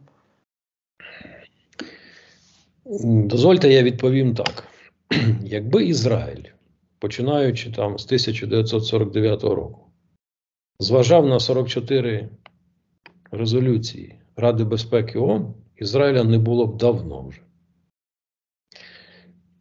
Дозвольте, 3.05 3.69
я 3.69 3.83
відповім 3.83 4.35
так: 4.35 4.67
якби 5.43 5.85
Ізраїль, 5.85 6.43
починаючи 6.99 7.71
там 7.71 7.97
з 7.97 8.05
1949 8.05 9.43
року, 9.43 9.81
зважав 10.79 11.25
на 11.25 11.39
44 11.39 12.29
резолюції 13.31 14.15
Ради 14.35 14.63
безпеки 14.63 15.19
ООН, 15.19 15.53
Ізраїля 15.75 16.23
не 16.23 16.37
було 16.37 16.67
б 16.67 16.77
давно 16.77 17.21
вже. 17.21 17.41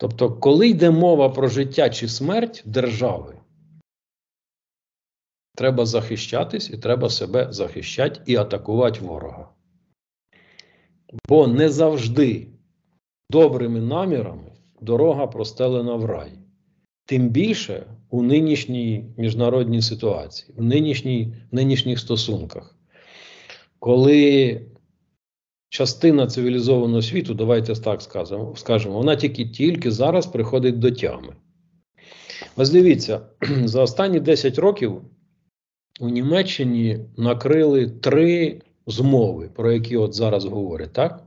Тобто, 0.00 0.30
коли 0.30 0.68
йде 0.68 0.90
мова 0.90 1.28
про 1.28 1.48
життя 1.48 1.90
чи 1.90 2.08
смерть 2.08 2.62
держави, 2.66 3.36
треба 5.56 5.86
захищатись 5.86 6.70
і 6.70 6.78
треба 6.78 7.10
себе 7.10 7.52
захищати 7.52 8.20
і 8.26 8.36
атакувати 8.36 9.00
ворога. 9.00 9.48
Бо 11.28 11.46
не 11.46 11.68
завжди 11.68 12.48
добрими 13.30 13.80
намірами 13.80 14.52
дорога 14.80 15.26
простелена 15.26 15.94
в 15.94 16.04
рай. 16.04 16.32
Тим 17.04 17.28
більше 17.28 17.86
у 18.10 18.22
нинішній 18.22 19.14
міжнародній 19.16 19.82
ситуації, 19.82 20.54
в 20.56 20.62
нинішній, 20.62 21.34
нинішніх 21.52 21.98
стосунках, 21.98 22.76
коли 23.78 24.60
частина 25.70 26.26
цивілізованого 26.26 27.02
світу, 27.02 27.34
давайте 27.34 27.74
так 27.74 28.02
скажемо, 28.54 28.96
вона 28.96 29.16
тільки 29.16 29.44
тільки 29.44 29.90
зараз 29.90 30.26
приходить 30.26 30.78
до 30.78 30.90
тями. 30.90 31.36
Ось 32.56 32.70
дивіться, 32.70 33.20
за 33.64 33.82
останні 33.82 34.20
10 34.20 34.58
років 34.58 35.02
у 36.00 36.08
Німеччині 36.08 37.00
накрили 37.16 37.86
три 37.88 38.60
змови, 38.86 39.50
про 39.54 39.72
які 39.72 39.96
от 39.96 40.14
зараз 40.14 40.44
говорять, 40.44 40.92
так? 40.92 41.22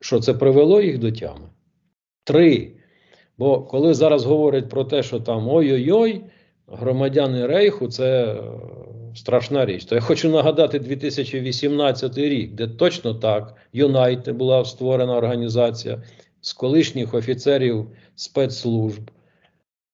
Що 0.00 0.20
це 0.20 0.34
привело 0.34 0.80
їх 0.80 0.98
до 0.98 1.12
тями? 1.12 1.48
Три. 2.24 2.72
Бо 3.38 3.62
коли 3.62 3.94
зараз 3.94 4.24
говорять 4.24 4.68
про 4.68 4.84
те, 4.84 5.02
що 5.02 5.20
там 5.20 5.48
ой-ой-ой, 5.48 6.24
громадяни 6.66 7.46
Рейху 7.46 7.88
це 7.88 8.36
страшна 9.18 9.66
річ. 9.66 9.84
То 9.84 9.94
я 9.94 10.00
хочу 10.00 10.28
нагадати 10.30 10.78
2018 10.78 12.18
рік, 12.18 12.54
де 12.54 12.68
точно 12.68 13.14
так, 13.14 13.54
Юнайте 13.72 14.32
була 14.32 14.64
створена 14.64 15.16
організація 15.16 16.02
з 16.40 16.52
колишніх 16.52 17.14
офіцерів 17.14 17.86
спецслужб, 18.14 19.10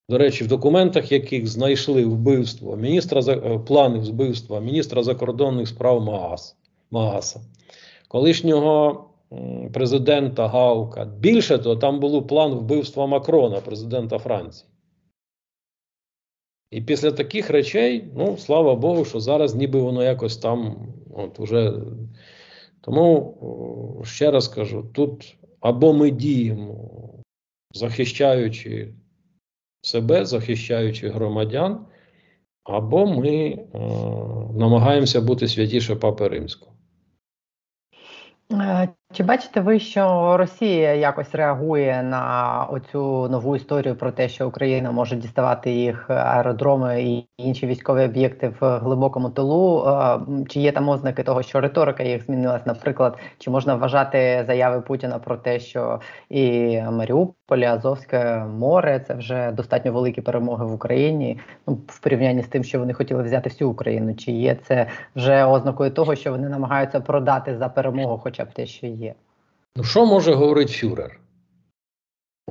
до 0.09 0.19
речі, 0.19 0.45
в 0.45 0.47
документах, 0.47 1.13
яких 1.13 1.47
знайшли 1.47 2.05
вбивство 2.05 2.77
міністра 2.77 3.21
е, 3.29 3.59
плани 3.59 3.99
вбивства 3.99 4.61
міністра 4.61 5.03
закордонних 5.03 5.69
справ 5.69 6.03
Маас, 6.03 6.57
Мааса, 6.91 7.41
колишнього 8.09 9.05
президента 9.73 10.49
Гаука. 10.49 11.05
Більше 11.05 11.59
того, 11.59 11.77
там 11.77 12.01
був 12.01 12.27
план 12.27 12.53
вбивства 12.53 13.07
Макрона, 13.07 13.61
президента 13.61 14.19
Франції. 14.19 14.69
І 16.75 16.81
після 16.81 17.13
таких 17.13 17.51
речей, 17.51 18.05
ну, 18.17 18.37
слава 18.37 18.75
Богу, 18.75 19.05
що 19.05 19.21
зараз 19.21 19.55
ніби 19.55 19.81
воно 19.81 20.03
якось 20.03 20.37
там, 20.37 20.89
от 21.15 21.41
уже. 21.41 21.73
Тому 22.81 24.03
ще 24.05 24.31
раз 24.31 24.49
кажу: 24.49 24.91
тут 24.93 25.37
або 25.61 25.93
ми 25.93 26.11
діємо, 26.11 26.91
захищаючи 27.75 28.95
себе, 29.83 30.25
захищаючи 30.25 31.09
громадян, 31.09 31.87
або 32.65 33.07
ми 33.07 33.37
е, 33.37 33.59
намагаємося 34.59 35.21
бути 35.21 35.49
святіше 35.49 35.97
Папи 35.97 36.29
Римського. 36.29 36.73
Е, 39.15 39.17
Чи 39.17 39.23
бачите 39.23 39.61
ви, 39.61 39.79
що 39.79 40.37
Росія 40.37 40.95
якось 40.95 41.35
реагує 41.35 42.03
на 42.03 42.67
оцю 42.71 43.29
нову 43.29 43.57
історію 43.57 43.97
про 43.97 44.13
те, 44.13 44.29
що 44.29 44.49
Україна 44.49 44.93
може 44.93 45.17
діставати 45.17 45.71
їх 45.73 46.11
аеродроми 46.11 47.03
і 47.03 47.29
інші 47.39 47.67
військові 47.67 48.05
об'єкти 48.05 48.49
в 48.61 48.79
глибокому 48.79 49.31
тилу? 49.31 49.85
Е, 49.89 50.21
Чи 50.49 50.61
є 50.61 50.73
там 50.73 50.89
ознаки 50.89 51.23
того, 51.23 51.43
що 51.43 51.61
риторика 51.61 52.03
їх 52.03 52.25
змінилась? 52.25 52.67
Наприклад, 52.67 53.19
чи 53.39 53.51
можна 53.51 53.75
вважати 53.75 54.45
заяви 54.47 54.81
Путіна 54.81 55.19
про 55.19 55.37
те, 55.37 55.61
що 55.61 56.01
і 56.31 56.81
Маріуполь, 56.83 57.59
і 57.59 57.65
Азовське 57.65 58.45
море 58.45 59.01
це 59.07 59.15
вже 59.15 59.53
достатньо 59.53 59.93
великі 59.93 60.23
перемоги 60.23 60.65
в 60.67 60.73
Україні? 60.75 61.41
Ну 61.67 61.75
в 61.89 62.01
порівнянні 62.01 62.43
з 62.43 62.49
тим, 62.49 62.65
що 62.65 62.79
вони 62.79 62.93
хотіли 62.93 63.23
взяти 63.23 63.49
всю 63.51 63.71
Україну? 63.71 64.15
Чи 64.15 64.33
є 64.33 64.55
це 64.55 64.87
вже 65.17 65.45
ознакою 65.45 65.91
того, 65.91 66.15
що 66.17 66.31
вони 66.31 66.49
намагаються 66.49 67.01
продати 67.01 67.57
за 67.57 67.69
перемогу, 67.69 68.19
хоча 68.19 68.45
б 68.45 68.53
те, 68.53 68.67
що 68.67 68.87
є? 68.87 69.04
Ну, 69.77 69.85
що 69.85 70.07
може 70.07 70.35
говорити 70.35 70.73
фюрер? 70.73 71.21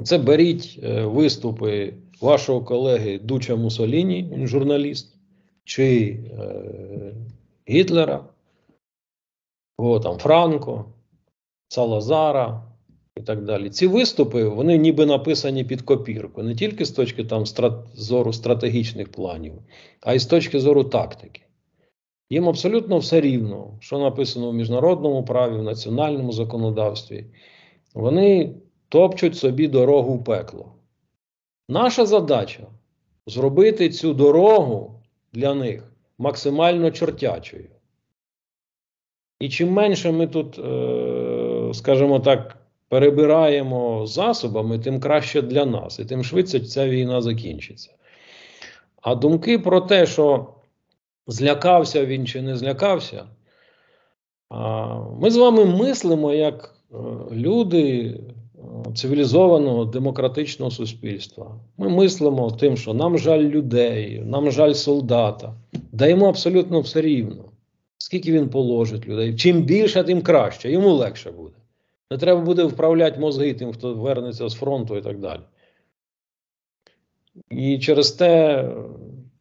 Це 0.04 0.18
беріть 0.18 0.80
е, 0.84 1.06
виступи 1.06 1.94
вашого 2.22 2.62
колеги 2.62 3.20
Дуча 3.20 3.56
Мусоліні, 3.56 4.30
він 4.32 4.48
журналіст, 4.48 5.16
чи 5.64 6.20
е, 6.32 7.16
Гітлера, 7.70 8.26
о, 9.78 10.00
там, 10.00 10.18
Франко, 10.18 10.86
Салазара 11.68 12.64
і 13.18 13.22
так 13.22 13.44
далі. 13.44 13.70
Ці 13.70 13.88
виступи 13.88 14.48
вони 14.48 14.78
ніби 14.78 15.06
написані 15.06 15.64
під 15.64 15.82
копірку, 15.82 16.44
не 16.44 16.56
тільки 16.56 16.86
з 16.86 16.92
точки 16.92 17.24
там, 17.24 17.46
страт, 17.46 17.74
зору 17.94 18.34
стратегічних 18.34 19.12
планів, 19.12 19.54
а 20.02 20.14
й 20.14 20.20
з 20.20 20.26
точки 20.26 20.60
зору 20.60 20.84
тактики. 20.84 21.43
Їм 22.34 22.50
абсолютно 22.50 22.98
все 22.98 23.22
рівно, 23.22 23.78
що 23.80 23.98
написано 23.98 24.50
в 24.50 24.54
міжнародному 24.54 25.26
праві, 25.26 25.58
в 25.58 25.64
національному 25.64 26.32
законодавстві. 26.32 27.26
Вони 27.94 28.56
топчуть 28.90 29.38
собі 29.38 29.68
дорогу 29.68 30.14
в 30.14 30.24
пекло. 30.24 30.74
Наша 31.70 32.06
задача 32.06 32.68
зробити 33.28 33.90
цю 33.90 34.14
дорогу 34.14 35.02
для 35.34 35.54
них 35.54 35.94
максимально 36.18 36.92
чортячою. 36.92 37.70
І 39.40 39.50
чим 39.50 39.72
менше 39.72 40.12
ми 40.12 40.28
тут, 40.28 40.60
е, 40.60 41.74
скажімо 41.74 42.20
так, 42.20 42.58
перебираємо 42.88 44.06
засобами, 44.06 44.80
тим 44.80 45.00
краще 45.00 45.42
для 45.42 45.66
нас, 45.66 46.00
і 46.00 46.06
тим 46.06 46.24
швидше 46.24 46.60
ця 46.60 46.90
війна 46.90 47.22
закінчиться. 47.22 47.92
А 49.02 49.16
думки 49.16 49.60
про 49.60 49.82
те, 49.82 50.06
що 50.06 50.48
злякався 51.28 52.06
він 52.06 52.28
чи 52.28 52.42
не 52.42 52.56
злякався, 52.58 53.26
ми 55.20 55.32
з 55.32 55.38
вами 55.38 55.66
мислимо 55.66 56.34
як 56.34 56.76
е, 56.92 56.96
люди 57.32 58.02
е, 58.02 58.94
цивілізованого 58.96 59.86
демократичного 59.86 60.72
суспільства. 60.72 61.60
Ми 61.78 61.90
мислимо 61.90 62.52
тим, 62.52 62.78
що 62.78 62.94
нам 62.94 63.18
жаль 63.18 63.42
людей, 63.42 64.22
нам 64.26 64.52
жаль 64.52 64.74
солдата. 64.74 65.54
Даємо 65.92 66.30
абсолютно 66.30 66.82
все 66.82 67.02
рівно. 67.02 67.46
Скільки 67.98 68.32
він 68.32 68.50
положить 68.50 69.08
людей. 69.08 69.36
Чим 69.36 69.62
більше, 69.62 70.04
тим 70.04 70.22
краще. 70.22 70.72
Йому 70.72 70.90
легше 70.90 71.32
буде. 71.32 71.56
Не 72.12 72.18
треба 72.18 72.42
буде 72.42 72.64
вправляти 72.64 73.20
мозги 73.20 73.54
тим, 73.54 73.74
хто 73.74 73.94
вернеться 73.94 74.50
з 74.50 74.54
фронту 74.54 74.98
і 74.98 75.02
так 75.02 75.20
далі. 75.20 75.42
І 77.50 77.80
через 77.80 78.12
те, 78.12 78.64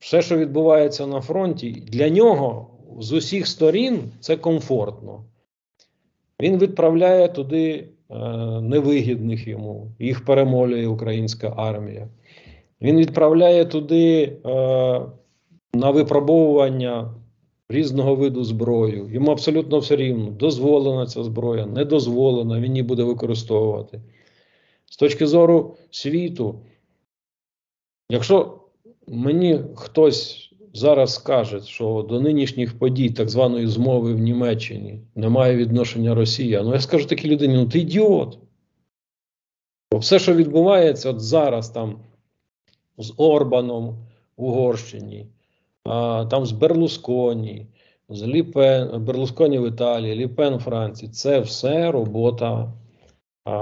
все, 0.03 0.23
що 0.23 0.37
відбувається 0.37 1.07
на 1.07 1.21
фронті, 1.21 1.71
для 1.71 2.09
нього 2.09 2.71
з 3.01 3.13
усіх 3.13 3.47
сторін 3.47 4.13
це 4.21 4.37
комфортно. 4.37 5.25
Він 6.41 6.59
відправляє 6.59 7.29
туди 7.29 7.89
е, 8.11 8.15
невигідних 8.61 9.47
йому, 9.47 9.91
їх 9.99 10.25
перемолює 10.25 10.87
українська 10.87 11.55
армія. 11.57 12.09
Він 12.81 12.97
відправляє 12.97 13.65
туди 13.65 14.23
е, 14.23 14.51
на 15.75 15.91
випробовування 15.91 17.15
різного 17.69 18.15
виду 18.15 18.45
зброю. 18.45 19.09
Йому 19.13 19.31
абсолютно 19.31 19.79
все 19.79 19.97
рівно, 19.97 20.31
дозволена 20.31 21.07
ця 21.07 21.25
зброя, 21.25 21.67
не 21.67 21.85
дозволена, 21.85 22.61
він 22.61 22.73
її 22.73 22.83
буде 22.83 23.03
використовувати. 23.03 24.01
З 24.91 24.97
точки 24.97 25.27
зору 25.27 25.77
світу, 25.91 26.55
якщо 28.11 28.59
мені 29.09 29.61
хтось 29.75 30.53
зараз 30.75 31.15
скаже, 31.15 31.61
що 31.61 32.07
до 32.09 32.21
нинішніх 32.21 32.79
подій 32.79 33.11
так 33.11 33.29
званої 33.29 33.67
змови 33.67 34.15
в 34.15 34.19
Німеччині 34.19 35.01
немає 35.15 35.57
відношення 35.57 36.15
Росія, 36.15 36.63
ну 36.63 36.73
я 36.73 36.81
скажу 36.81 37.07
такій 37.07 37.29
людині: 37.29 37.55
ну 37.55 37.67
ти 37.67 37.79
ідіот. 37.79 38.39
Бо 39.93 39.99
все, 39.99 40.19
що 40.19 40.35
відбувається 40.35 41.11
от 41.11 41.21
зараз 41.21 41.71
там 41.71 41.99
з 42.99 43.13
Орбаном 43.17 43.97
в 44.37 44.45
Угорщині, 44.45 45.27
а, 45.85 46.25
там 46.31 46.47
з 46.47 46.53
Берлусконі, 46.53 47.67
з 48.09 48.23
Ліпен, 48.23 49.05
Берлусконі 49.05 49.59
в 49.59 49.69
Італії, 49.69 50.15
Ліпен 50.15 50.57
в 50.57 50.61
Франції, 50.61 51.13
це 51.13 51.41
все 51.41 51.91
робота 51.91 52.73
а, 53.45 53.59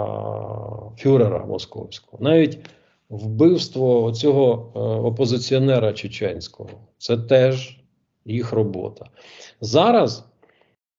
фюрера 0.97 1.47
московського. 1.47 2.23
Навіть 2.23 2.59
вбивство 3.11 4.13
цього 4.13 4.73
опозиціонера 5.07 5.93
чеченського 5.93 6.71
це 6.99 7.17
теж 7.17 7.81
їх 8.25 8.53
робота. 8.53 9.07
Зараз, 9.61 10.25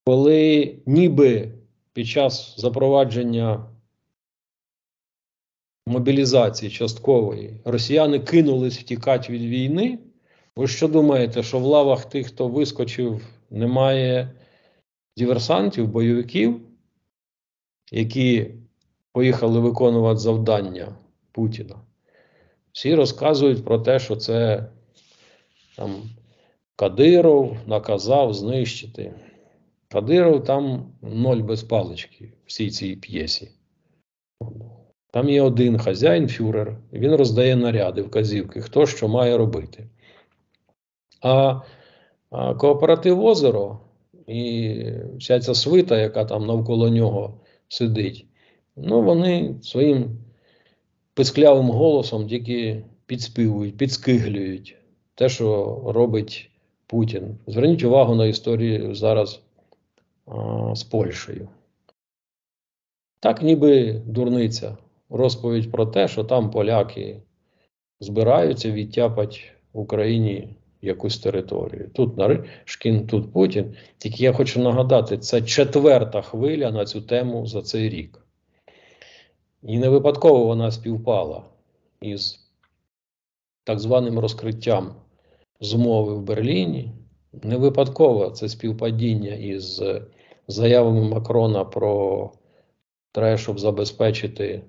коли 0.06 0.76
ніби 0.86 1.52
під 1.94 2.08
час 2.08 2.56
запровадження 2.58 3.66
мобілізації 5.88 6.72
часткової 6.72 7.62
росіяни 7.66 8.20
кинулись 8.20 8.80
втікати 8.80 9.34
від 9.34 9.42
війни, 9.42 10.00
ви 10.56 10.68
що 10.68 10.88
думаєте, 10.88 11.44
що 11.44 11.60
в 11.60 11.64
лавах 11.64 12.06
тих, 12.06 12.28
хто 12.28 12.48
вискочив, 12.48 13.28
немає 13.50 14.32
диверсантів, 15.18 15.88
бойовиків, 15.88 16.62
які 17.92 18.52
поїхали 19.12 19.60
виконувати 19.60 20.20
завдання 20.20 20.96
Путіна? 21.32 21.76
Всі 22.74 22.96
розказують 22.96 23.66
про 23.66 23.80
те, 23.80 24.00
що 24.00 24.16
це 24.16 24.66
там 25.78 26.10
Кадиров 26.76 27.58
наказав 27.68 28.34
знищити. 28.34 29.14
Кадиров 29.88 30.44
там 30.44 30.92
ноль 31.02 31.42
без 31.42 31.64
палички 31.64 32.34
всій 32.46 32.70
цій 32.70 32.96
п'єсі. 32.96 33.52
Там 35.12 35.30
є 35.30 35.42
один 35.42 35.78
хазяїн, 35.78 36.28
фюрер, 36.28 36.78
він 36.94 37.16
роздає 37.16 37.56
наряди, 37.56 38.02
вказівки, 38.02 38.62
хто 38.62 38.86
що 38.86 39.08
має 39.08 39.38
робити. 39.38 39.88
А, 41.22 41.62
а 42.30 42.54
кооператив 42.54 43.26
озеро 43.26 43.80
і 44.28 44.84
вся 45.18 45.40
ця 45.40 45.54
свита, 45.54 45.98
яка 45.98 46.26
там 46.26 46.46
навколо 46.46 46.90
нього 46.90 47.40
сидить, 47.68 48.26
ну 48.76 49.02
вони 49.02 49.56
своїм 49.62 50.18
писклявим 51.14 51.70
голосом 51.70 52.28
тільки 52.28 52.84
підспівують, 53.06 53.78
підскиглюють 53.78 54.76
те, 55.16 55.30
що 55.30 55.82
робить 55.86 56.52
Путін. 56.88 57.38
Зверніть 57.48 57.84
увагу 57.84 58.16
на 58.16 58.26
історію 58.26 58.96
зараз 58.96 59.42
а, 60.26 60.76
з 60.76 60.84
Польщею. 60.84 61.50
Так, 63.20 63.42
ніби 63.42 64.02
дурниця. 64.06 64.78
Розповідь 65.10 65.72
про 65.72 65.86
те, 65.86 66.08
що 66.08 66.24
там 66.24 66.52
поляки 66.52 67.22
збираються 68.00 68.72
відтяпати 68.72 69.38
в 69.74 69.80
Україні 69.80 70.56
якусь 70.82 71.20
територію. 71.20 71.90
Тут 71.94 72.18
Наришкін, 72.18 73.08
тут 73.08 73.34
Путін. 73.34 73.76
Тільки 73.98 74.24
я 74.24 74.34
хочу 74.34 74.62
нагадати, 74.62 75.18
це 75.18 75.42
четверта 75.42 76.22
хвиля 76.22 76.72
на 76.72 76.86
цю 76.86 77.02
тему 77.02 77.48
за 77.48 77.62
цей 77.62 77.90
рік. 77.90 78.26
І 79.64 79.80
не 79.80 79.90
випадково 79.90 80.46
вона 80.46 80.72
співпала 80.72 81.44
із 82.02 82.40
так 83.64 83.80
званим 83.80 84.20
розкриттям 84.20 84.96
змови 85.60 86.14
в 86.14 86.22
Берліні. 86.22 86.92
Не 87.44 87.58
випадково 87.58 88.30
це 88.30 88.50
співпадіння 88.50 89.34
із 89.34 89.84
заявами 90.48 91.02
Макрона 91.02 91.66
про 91.66 92.32
те, 93.12 93.38
щоб 93.38 93.60
забезпечити 93.60 94.62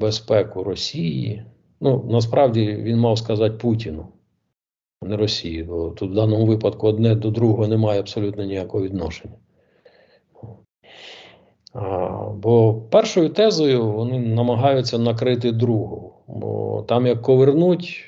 безпеку 0.00 0.64
Росії. 0.64 1.44
Ну, 1.80 2.08
насправді 2.10 2.74
він 2.74 2.98
мав 2.98 3.18
сказати 3.18 3.56
Путіну, 3.56 4.08
а 5.00 5.06
не 5.06 5.16
Росії. 5.16 5.62
Бо 5.62 5.90
тут 5.90 6.10
в 6.10 6.14
даному 6.14 6.46
випадку 6.46 6.86
одне 6.86 7.14
до 7.14 7.30
другого 7.30 7.68
не 7.68 7.76
має 7.76 8.00
абсолютно 8.00 8.44
ніякого 8.44 8.84
відношення. 8.84 9.34
Бо 12.34 12.74
першою 12.90 13.28
тезою 13.28 13.92
вони 13.92 14.18
намагаються 14.18 14.98
накрити 14.98 15.52
другу. 15.52 16.12
Бо 16.26 16.82
там, 16.88 17.06
як 17.06 17.22
ковернуть, 17.22 18.04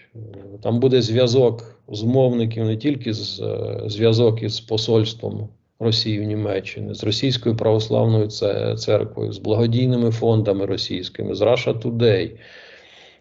там 0.62 0.80
буде 0.80 1.02
зв'язок 1.02 1.80
змовників 1.88 2.64
не 2.64 2.76
тільки 2.76 3.14
з 3.14 3.40
е, 3.40 3.82
зв'язок 3.86 4.42
із 4.42 4.60
посольством 4.60 5.48
Росії 5.78 6.20
в 6.20 6.22
Німеччині, 6.22 6.94
з 6.94 7.04
Російською 7.04 7.56
православною 7.56 8.28
церквою, 8.76 9.32
з 9.32 9.38
благодійними 9.38 10.10
фондами 10.10 10.66
російськими, 10.66 11.34
з 11.34 11.40
Russia 11.40 11.82
Today. 11.82 12.38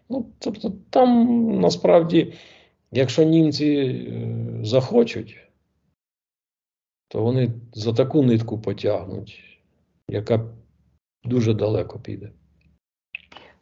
Ну, 0.09 0.25
тобто, 0.39 0.73
там 0.89 1.27
насправді, 1.59 2.33
якщо 2.91 3.23
німці 3.23 3.67
е, 3.67 4.65
захочуть, 4.65 5.37
то 7.07 7.23
вони 7.23 7.51
за 7.73 7.93
таку 7.93 8.23
нитку 8.23 8.59
потягнуть, 8.59 9.52
яка 10.09 10.39
дуже 11.23 11.53
далеко 11.53 11.99
піде. 11.99 12.31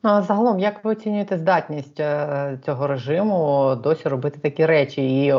Ну, 0.04 0.10
а 0.10 0.22
загалом, 0.22 0.60
як 0.60 0.86
ви 0.86 0.92
оцінюєте 0.92 1.38
здатність 1.38 2.00
е, 2.00 2.60
цього 2.66 2.88
режиму 2.88 3.76
досі 3.84 4.10
робити 4.10 4.40
такі 4.42 4.66
речі 4.66 5.24
і 5.24 5.30
е, 5.30 5.34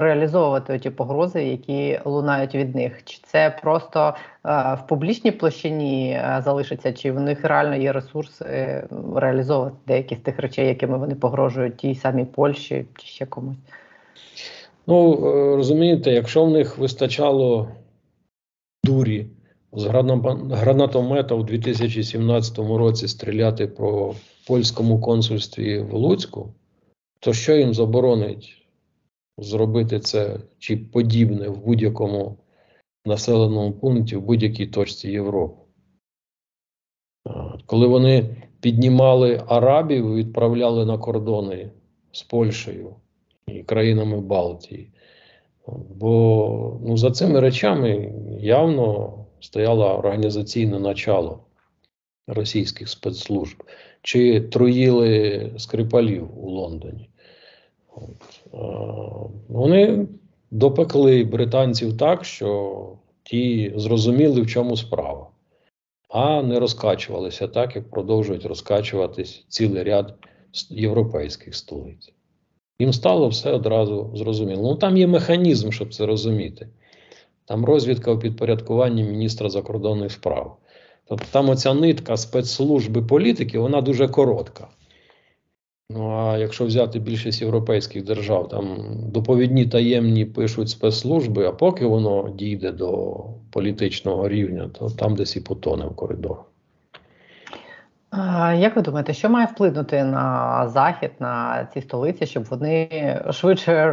реалізовувати 0.00 0.78
ті 0.78 0.90
погрози, 0.90 1.44
які 1.44 2.00
лунають 2.04 2.54
від 2.54 2.74
них? 2.74 3.04
Чи 3.04 3.18
це 3.24 3.56
просто 3.62 4.14
е, 4.44 4.74
в 4.74 4.86
публічній 4.88 5.32
площині 5.32 6.10
е, 6.10 6.42
залишиться, 6.44 6.92
чи 6.92 7.12
в 7.12 7.20
них 7.20 7.44
реально 7.44 7.76
є 7.76 7.92
ресурси 7.92 8.44
е, 8.44 8.88
реалізовувати 9.16 9.76
деякі 9.86 10.14
з 10.14 10.18
тих 10.18 10.38
речей, 10.38 10.68
якими 10.68 10.98
вони 10.98 11.14
погрожують 11.14 11.76
тій 11.76 11.94
самій 11.94 12.24
Польщі 12.24 12.86
чи 12.98 13.06
ще 13.06 13.26
комусь? 13.26 13.58
Ну, 14.86 15.12
е, 15.12 15.56
розумієте, 15.56 16.10
якщо 16.10 16.44
в 16.44 16.50
них 16.50 16.78
вистачало 16.78 17.68
дурі 18.84 19.17
з 19.72 19.84
гранатомета 20.50 21.34
у 21.34 21.42
2017 21.42 22.58
році 22.58 23.08
стріляти 23.08 23.66
по 23.66 24.14
польському 24.46 25.00
консульстві 25.00 25.80
в 25.80 25.94
Луцьку, 25.94 26.54
то 27.20 27.32
що 27.32 27.56
їм 27.56 27.74
заборонить 27.74 28.66
зробити 29.38 30.00
це 30.00 30.40
чи 30.58 30.76
подібне 30.76 31.48
в 31.48 31.64
будь-якому 31.64 32.36
населеному 33.04 33.72
пункті, 33.72 34.16
в 34.16 34.22
будь-якій 34.22 34.66
точці 34.66 35.10
Європи? 35.10 35.62
Коли 37.66 37.86
вони 37.86 38.36
піднімали 38.60 39.42
арабів, 39.46 40.12
і 40.12 40.14
відправляли 40.14 40.86
на 40.86 40.98
кордони 40.98 41.70
з 42.12 42.22
Польщею 42.22 42.94
і 43.46 43.62
країнами 43.62 44.20
Балтії. 44.20 44.90
Бо 45.94 46.80
ну, 46.84 46.96
за 46.96 47.10
цими 47.10 47.40
речами 47.40 48.12
явно 48.40 49.17
стояло 49.40 49.98
організаційне 49.98 50.78
начало 50.78 51.40
російських 52.26 52.88
спецслужб, 52.88 53.62
чи 54.02 54.40
труїли 54.40 55.50
скрипалів 55.58 56.44
у 56.44 56.50
Лондоні. 56.50 57.08
От. 57.94 58.40
Вони 59.48 60.06
допекли 60.50 61.24
британців 61.24 61.96
так, 61.96 62.24
що 62.24 62.92
ті 63.22 63.72
зрозуміли, 63.76 64.40
в 64.40 64.46
чому 64.46 64.76
справа, 64.76 65.26
а 66.08 66.42
не 66.42 66.60
розкачувалися 66.60 67.48
так, 67.48 67.76
як 67.76 67.90
продовжують 67.90 68.46
розкачуватись 68.46 69.44
цілий 69.48 69.82
ряд 69.82 70.14
європейських 70.70 71.54
столиць. 71.54 72.12
Їм 72.78 72.92
стало 72.92 73.28
все 73.28 73.52
одразу 73.52 74.10
зрозуміло. 74.14 74.62
Ну 74.62 74.74
там 74.74 74.96
є 74.96 75.06
механізм, 75.06 75.70
щоб 75.70 75.94
це 75.94 76.06
розуміти. 76.06 76.68
Там 77.48 77.64
розвідка 77.64 78.12
у 78.12 78.18
підпорядкуванні 78.18 79.04
міністра 79.04 79.48
закордонних 79.48 80.12
справ. 80.12 80.56
Тобто 81.08 81.26
там 81.30 81.48
оця 81.48 81.74
нитка 81.74 82.16
спецслужби 82.16 83.02
політики, 83.02 83.58
вона 83.58 83.80
дуже 83.80 84.08
коротка. 84.08 84.68
Ну 85.90 86.10
а 86.10 86.38
якщо 86.38 86.66
взяти 86.66 86.98
більшість 86.98 87.42
європейських 87.42 88.04
держав, 88.04 88.48
там 88.48 88.78
доповідні 89.12 89.66
таємні 89.66 90.24
пишуть 90.24 90.68
спецслужби, 90.68 91.46
а 91.46 91.52
поки 91.52 91.86
воно 91.86 92.34
дійде 92.38 92.72
до 92.72 93.16
політичного 93.50 94.28
рівня, 94.28 94.70
то 94.78 94.90
там 94.90 95.16
десь 95.16 95.36
і 95.36 95.40
потоне 95.40 95.86
в 95.86 95.96
коридорах. 95.96 96.47
Як 98.54 98.76
ви 98.76 98.82
думаєте, 98.82 99.12
що 99.12 99.30
має 99.30 99.46
вплинути 99.46 100.04
на 100.04 100.68
захід, 100.68 101.10
на 101.18 101.66
ці 101.74 101.80
столиці, 101.80 102.26
щоб 102.26 102.44
вони 102.44 102.88
швидше 103.30 103.92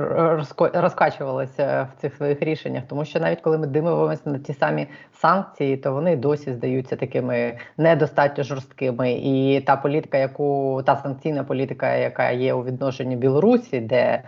розкачувалися 0.73 1.87
в 1.93 2.01
цих 2.01 2.15
своїх 2.15 2.41
рішеннях? 2.41 2.83
Тому 2.87 3.05
що 3.05 3.19
навіть 3.19 3.41
коли 3.41 3.57
ми 3.57 3.67
дивимося 3.67 4.29
на 4.29 4.39
ті 4.39 4.53
самі 4.53 4.87
санкції, 5.13 5.77
то 5.77 5.93
вони 5.93 6.15
досі 6.15 6.53
здаються 6.53 6.95
такими 6.95 7.57
недостатньо 7.77 8.43
жорсткими. 8.43 9.11
І 9.13 9.61
та 9.61 9.75
політика, 9.75 10.17
яку 10.17 10.81
та 10.85 10.95
санкційна 10.95 11.43
політика, 11.43 11.95
яка 11.95 12.31
є 12.31 12.53
у 12.53 12.63
відношенні 12.63 13.15
Білорусі, 13.15 13.79
де 13.79 14.23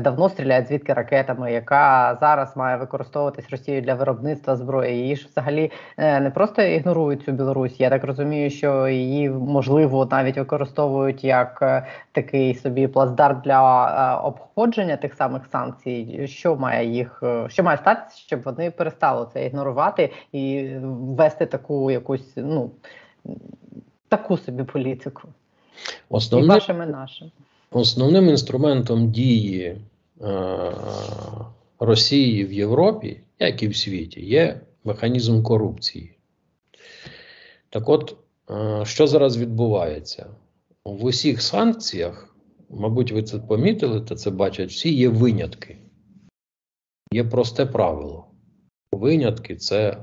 давно 0.00 0.28
стріляють 0.28 0.68
звідки 0.68 0.92
ракетами, 0.92 1.52
яка 1.52 2.16
зараз 2.20 2.56
має 2.56 2.76
використовуватись 2.76 3.50
Росією 3.50 3.82
для 3.82 3.94
виробництва 3.94 4.56
зброї. 4.56 4.96
Її 4.96 5.16
ж 5.16 5.28
взагалі 5.30 5.70
е, 5.96 6.20
не 6.20 6.30
просто 6.30 6.62
ігнорують 6.62 7.24
цю 7.24 7.32
Білорусь. 7.32 7.80
Я 7.80 7.90
так 7.90 8.04
розумію, 8.04 8.50
що 8.50 8.88
її 8.88 9.30
можливо 9.30 10.08
навіть 10.10 10.36
використовують 10.36 11.24
як 11.24 11.58
е, 11.62 11.86
такий 12.12 12.54
собі 12.54 12.88
плацдарм 12.88 13.40
для 13.44 13.86
е, 13.86 14.26
обходження 14.26 14.96
тих 14.96 15.14
самих 15.14 15.46
санкцій. 15.46 16.26
Що 16.26 16.56
має 16.56 16.90
їх, 16.90 17.20
е, 17.22 17.46
що 17.48 17.62
має 17.62 17.78
статися, 17.78 18.18
щоб 18.18 18.42
вони 18.42 18.70
перестали 18.70 19.26
це 19.32 19.46
ігнорувати 19.46 20.12
і 20.32 20.70
вести 20.82 21.46
таку 21.46 21.90
якусь 21.90 22.32
ну 22.36 22.70
таку 24.08 24.36
собі 24.36 24.62
політику, 24.62 25.28
і 26.10 26.48
вашим 26.48 26.82
і 26.82 26.86
нашим. 26.86 27.30
Основним 27.74 28.28
інструментом 28.28 29.10
дії 29.10 29.64
е, 29.64 29.80
Росії 31.78 32.44
в 32.44 32.52
Європі, 32.52 33.20
як 33.38 33.62
і 33.62 33.68
в 33.68 33.76
світі, 33.76 34.20
є 34.20 34.60
механізм 34.84 35.42
корупції. 35.42 36.16
Так 37.70 37.88
от, 37.88 38.16
е, 38.50 38.82
що 38.84 39.06
зараз 39.06 39.36
відбувається? 39.36 40.26
В 40.84 41.04
усіх 41.04 41.42
санкціях, 41.42 42.36
мабуть, 42.70 43.12
ви 43.12 43.22
це 43.22 43.38
помітили, 43.38 44.00
та 44.00 44.14
це 44.14 44.30
бачать 44.30 44.70
всі, 44.70 44.94
є 44.94 45.08
винятки. 45.08 45.76
Є 47.12 47.24
просте 47.24 47.66
правило. 47.66 48.26
Винятки 48.92 49.56
це 49.56 49.98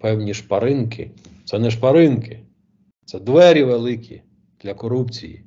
певні 0.00 0.34
шпаринки. 0.34 1.10
Це 1.44 1.58
не 1.58 1.70
шпаринки, 1.70 2.40
це 3.04 3.18
двері 3.18 3.64
великі 3.64 4.22
для 4.62 4.74
корупції. 4.74 5.44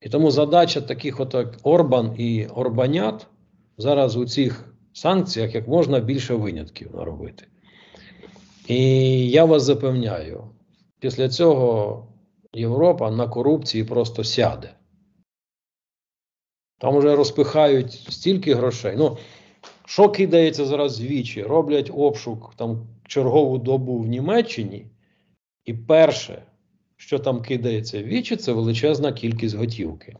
І 0.00 0.08
тому 0.08 0.30
задача 0.30 0.80
таких 0.80 1.20
от 1.20 1.34
Орбан 1.62 2.14
і 2.18 2.46
Орбанят 2.46 3.26
зараз 3.78 4.16
у 4.16 4.26
цих 4.26 4.74
санкціях 4.92 5.54
як 5.54 5.68
можна 5.68 6.00
більше 6.00 6.34
винятків 6.34 6.94
наробити. 6.94 7.46
І 8.68 8.80
я 9.30 9.44
вас 9.44 9.62
запевняю, 9.62 10.44
після 11.00 11.28
цього 11.28 12.06
Європа 12.52 13.10
на 13.10 13.28
корупції 13.28 13.84
просто 13.84 14.24
сяде. 14.24 14.74
Там 16.78 16.96
вже 16.96 17.16
розпихають 17.16 17.92
стільки 17.92 18.54
грошей. 18.54 18.94
Ну, 18.98 19.16
що 19.84 20.08
кидається 20.08 20.64
зараз 20.64 21.00
вічі? 21.00 21.42
Роблять 21.42 21.90
обшук 21.94 22.54
там 22.56 22.86
чергову 23.06 23.58
добу 23.58 23.98
в 23.98 24.06
Німеччині, 24.06 24.86
і 25.64 25.74
перше, 25.74 26.42
що 26.96 27.18
там 27.18 27.42
кидається 27.42 28.02
в 28.02 28.04
вічі, 28.04 28.36
це 28.36 28.52
величезна 28.52 29.12
кількість 29.12 29.56
готівки. 29.56 30.16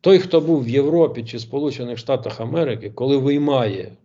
Той, 0.00 0.18
хто 0.18 0.40
був 0.40 0.64
в 0.64 0.68
Європі 0.68 1.24
чи 1.24 1.38
Сполучених 1.38 1.98
Штатах 1.98 2.40
Америки, 2.40 2.90
коли 2.90 3.16
виймає 3.16 3.96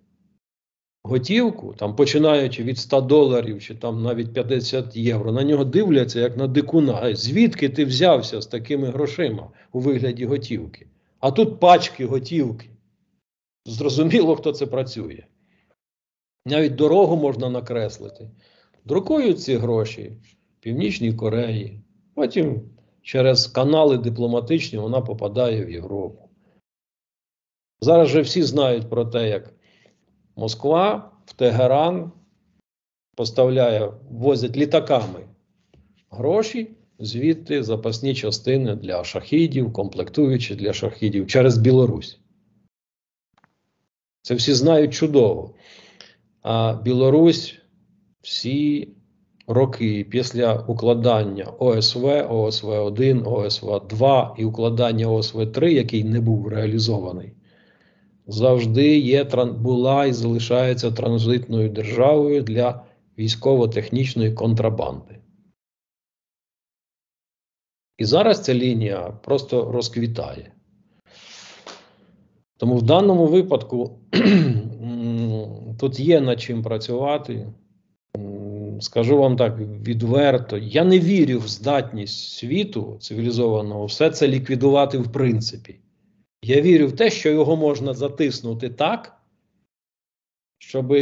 готівку, 1.03 1.73
там 1.73 1.95
починаючи 1.95 2.63
від 2.63 2.77
100 2.77 3.01
доларів 3.01 3.61
чи 3.61 3.75
там 3.75 4.01
навіть 4.01 4.33
50 4.33 4.95
євро, 4.95 5.31
на 5.31 5.43
нього 5.43 5.63
дивляться 5.63 6.19
як 6.19 6.37
на 6.37 6.47
дикуна. 6.47 7.15
Звідки 7.15 7.69
ти 7.69 7.85
взявся 7.85 8.41
з 8.41 8.47
такими 8.47 8.87
грошима 8.87 9.49
у 9.71 9.79
вигляді 9.79 10.25
готівки? 10.25 10.87
А 11.19 11.31
тут 11.31 11.59
пачки 11.59 12.05
готівки. 12.05 12.69
Зрозуміло, 13.65 14.35
хто 14.35 14.51
це 14.51 14.65
працює. 14.65 15.23
Навіть 16.45 16.75
дорогу 16.75 17.15
можна 17.15 17.49
накреслити. 17.49 18.29
Друкують 18.85 19.41
ці 19.41 19.55
гроші 19.55 20.11
Північній 20.59 21.13
Кореї, 21.13 21.81
потім 22.13 22.61
через 23.01 23.47
канали 23.47 23.97
дипломатичні 23.97 24.79
вона 24.79 25.01
попадає 25.01 25.65
в 25.65 25.71
Європу. 25.71 26.29
Зараз 27.81 28.09
же 28.09 28.21
всі 28.21 28.43
знають 28.43 28.89
про 28.89 29.05
те, 29.05 29.29
як 29.29 29.53
Москва 30.35 31.11
в 31.25 31.33
Тегеран 31.33 32.11
поставляє, 33.15 33.91
возять 34.09 34.57
літаками 34.57 35.27
гроші, 36.09 36.71
звідти 36.99 37.63
запасні 37.63 38.15
частини 38.15 38.75
для 38.75 39.03
шахідів, 39.03 39.73
комплектуючі 39.73 40.55
для 40.55 40.73
шахідів 40.73 41.27
через 41.27 41.57
Білорусь. 41.57 42.19
Це 44.21 44.35
всі 44.35 44.53
знають 44.53 44.93
чудово. 44.93 45.53
А 46.41 46.73
Білорусь 46.73 47.55
всі 48.21 48.89
роки 49.47 50.03
після 50.09 50.65
укладання 50.67 51.45
ОСВ, 51.59 52.05
ОСВ 52.29 52.69
1, 52.69 53.23
ОСВ 53.25 53.87
2 53.87 54.35
і 54.37 54.45
укладання 54.45 55.07
ОСВ 55.07 55.51
3, 55.51 55.73
який 55.73 56.03
не 56.03 56.21
був 56.21 56.47
реалізований, 56.47 57.33
завжди 58.27 58.97
є, 58.97 59.23
була 59.45 60.05
і 60.05 60.13
залишається 60.13 60.91
транзитною 60.91 61.69
державою 61.69 62.41
для 62.41 62.83
військово-технічної 63.17 64.33
контрабанди. 64.33 65.19
І 67.97 68.05
зараз 68.05 68.43
ця 68.43 68.53
лінія 68.53 68.99
просто 69.23 69.71
розквітає. 69.71 70.51
Тому 72.57 72.75
в 72.75 72.81
даному 72.81 73.27
випадку 73.27 73.99
тут 75.79 75.99
є 75.99 76.21
над 76.21 76.41
чим 76.41 76.63
працювати. 76.63 77.53
Скажу 78.79 79.17
вам 79.17 79.37
так 79.37 79.57
відверто, 79.59 80.57
я 80.57 80.83
не 80.83 80.99
вірю 80.99 81.39
в 81.39 81.47
здатність 81.47 82.37
світу 82.37 82.97
цивілізованого 83.01 83.85
все 83.85 84.09
це 84.09 84.27
ліквідувати 84.27 84.97
в 84.97 85.11
принципі. 85.11 85.79
Я 86.43 86.61
вірю 86.61 86.87
в 86.87 86.95
те, 86.95 87.09
що 87.09 87.29
його 87.29 87.55
можна 87.55 87.93
затиснути 87.93 88.69
так, 88.69 89.21
щоб 90.57 90.93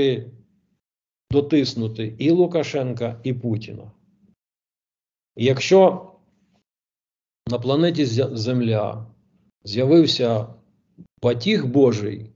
дотиснути 1.32 2.16
і 2.18 2.32
Лукашенка, 2.32 3.20
і 3.24 3.34
Путіна. 3.34 3.92
Якщо 5.36 6.12
на 7.50 7.60
планеті 7.60 8.06
Земля 8.06 9.06
з'явився 9.64 10.48
батіг 11.22 11.66
Божий, 11.66 12.32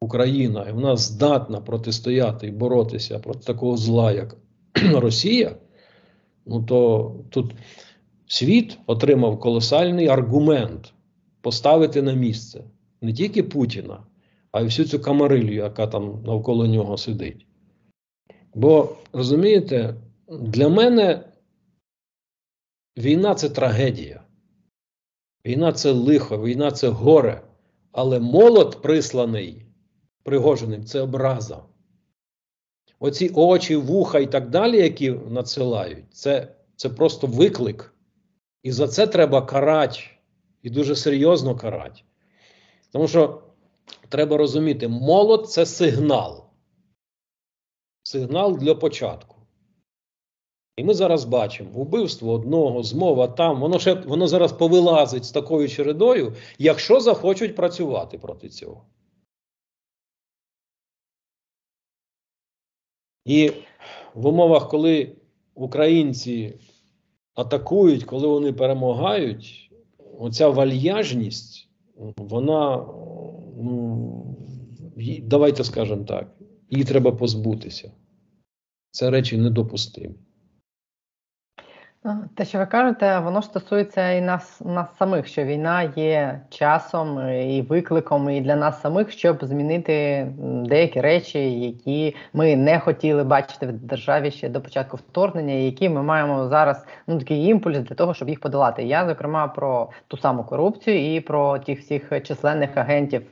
Україна, 0.00 0.68
і 0.68 0.72
вона 0.72 0.96
здатна 0.96 1.60
протистояти 1.60 2.46
і 2.46 2.50
боротися 2.50 3.18
проти 3.18 3.40
такого 3.40 3.76
зла, 3.76 4.12
як 4.12 4.36
Росія, 4.94 5.56
ну 6.46 6.62
то 6.62 7.14
тут 7.30 7.54
світ 8.26 8.78
отримав 8.86 9.40
колосальний 9.40 10.08
аргумент 10.08 10.92
поставити 11.40 12.02
на 12.02 12.12
місце 12.12 12.64
не 13.00 13.12
тільки 13.12 13.42
Путіна, 13.42 14.06
а 14.52 14.60
й 14.60 14.64
всю 14.64 14.88
цю 14.88 15.00
камарилью, 15.00 15.54
яка 15.54 15.86
там 15.86 16.22
навколо 16.26 16.66
нього 16.66 16.98
сидить. 16.98 17.46
Бо 18.54 18.96
розумієте, 19.12 19.94
для 20.28 20.68
мене 20.68 21.24
війна 22.98 23.34
це 23.34 23.48
трагедія. 23.48 24.22
Війна 25.46 25.72
це 25.72 25.92
лихо, 25.92 26.42
війна 26.42 26.70
це 26.70 26.88
горе. 26.88 27.42
Але 27.92 28.20
молот 28.20 28.82
присланий 28.82 29.66
Пригожиним 30.22 30.84
це 30.84 31.00
образа. 31.00 31.62
Оці 33.00 33.30
очі, 33.34 33.76
вуха 33.76 34.18
і 34.18 34.26
так 34.26 34.50
далі, 34.50 34.76
які 34.76 35.10
надсилають, 35.10 36.04
це, 36.12 36.48
це 36.76 36.88
просто 36.88 37.26
виклик. 37.26 37.94
І 38.62 38.72
за 38.72 38.88
це 38.88 39.06
треба 39.06 39.42
карати. 39.42 40.00
І 40.62 40.70
дуже 40.70 40.96
серйозно 40.96 41.56
карати. 41.56 42.00
Тому 42.92 43.08
що 43.08 43.42
треба 44.08 44.36
розуміти, 44.36 44.88
молот 44.88 45.50
це 45.50 45.66
сигнал. 45.66 46.44
Сигнал 48.02 48.58
для 48.58 48.74
початку. 48.74 49.36
І 50.76 50.84
ми 50.84 50.94
зараз 50.94 51.24
бачимо 51.24 51.70
убивство 51.74 52.32
одного, 52.32 52.82
змова 52.82 53.28
там, 53.28 53.60
воно 53.60 53.78
ще 53.78 53.94
воно 53.94 54.26
зараз 54.26 54.52
повилазить 54.52 55.24
з 55.24 55.30
такою 55.30 55.68
чередою, 55.68 56.36
якщо 56.58 57.00
захочуть 57.00 57.56
працювати 57.56 58.18
проти 58.18 58.48
цього. 58.48 58.84
І 63.24 63.52
в 64.14 64.26
умовах, 64.26 64.68
коли 64.68 65.16
українці 65.54 66.54
атакують, 67.34 68.04
коли 68.04 68.26
вони 68.26 68.52
перемагають, 68.52 69.70
оця 70.18 70.48
вальяжність, 70.48 71.68
вона, 72.16 72.76
ну, 73.56 74.36
давайте 75.22 75.64
скажемо 75.64 76.04
так, 76.04 76.36
її 76.70 76.84
треба 76.84 77.12
позбутися. 77.12 77.92
Це 78.90 79.10
речі 79.10 79.36
недопустимі. 79.36 80.14
Ну, 82.04 82.24
Те, 82.34 82.44
що 82.44 82.58
ви 82.58 82.66
кажете, 82.66 83.18
воно 83.18 83.42
стосується 83.42 84.10
і 84.10 84.20
нас, 84.20 84.60
нас 84.60 84.88
самих, 84.98 85.26
що 85.26 85.44
війна 85.44 85.82
є 85.96 86.40
часом 86.50 87.28
і 87.28 87.62
викликом 87.62 88.30
і 88.30 88.40
для 88.40 88.56
нас 88.56 88.80
самих, 88.80 89.10
щоб 89.10 89.44
змінити 89.44 90.26
деякі 90.38 91.00
речі, 91.00 91.60
які 91.60 92.16
ми 92.32 92.56
не 92.56 92.80
хотіли 92.80 93.24
бачити 93.24 93.66
в 93.66 93.72
державі 93.72 94.30
ще 94.30 94.48
до 94.48 94.60
початку 94.60 94.96
вторгнення, 94.96 95.54
і 95.54 95.64
які 95.64 95.88
ми 95.88 96.02
маємо 96.02 96.48
зараз 96.48 96.86
ну 97.06 97.18
такий 97.18 97.46
імпульс 97.46 97.78
для 97.78 97.94
того, 97.94 98.14
щоб 98.14 98.28
їх 98.28 98.40
подолати. 98.40 98.82
Я 98.82 99.06
зокрема 99.06 99.48
про 99.48 99.90
ту 100.08 100.16
саму 100.16 100.44
корупцію 100.44 101.14
і 101.14 101.20
про 101.20 101.58
тих 101.58 101.80
всіх 101.80 102.22
численних 102.22 102.76
агентів 102.76 103.22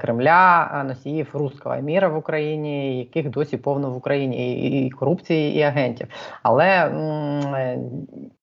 Кремля, 0.00 0.84
носіїв 0.88 1.30
руського 1.32 1.76
міра 1.76 2.08
в 2.08 2.16
Україні, 2.16 2.98
яких 2.98 3.30
досі 3.30 3.56
повно 3.56 3.90
в 3.90 3.96
Україні, 3.96 4.54
і, 4.66 4.86
і 4.86 4.90
корупції, 4.90 5.58
і 5.58 5.62
агентів. 5.62 6.06
Але 6.42 6.86
м, 6.86 7.54
е, 7.54 7.78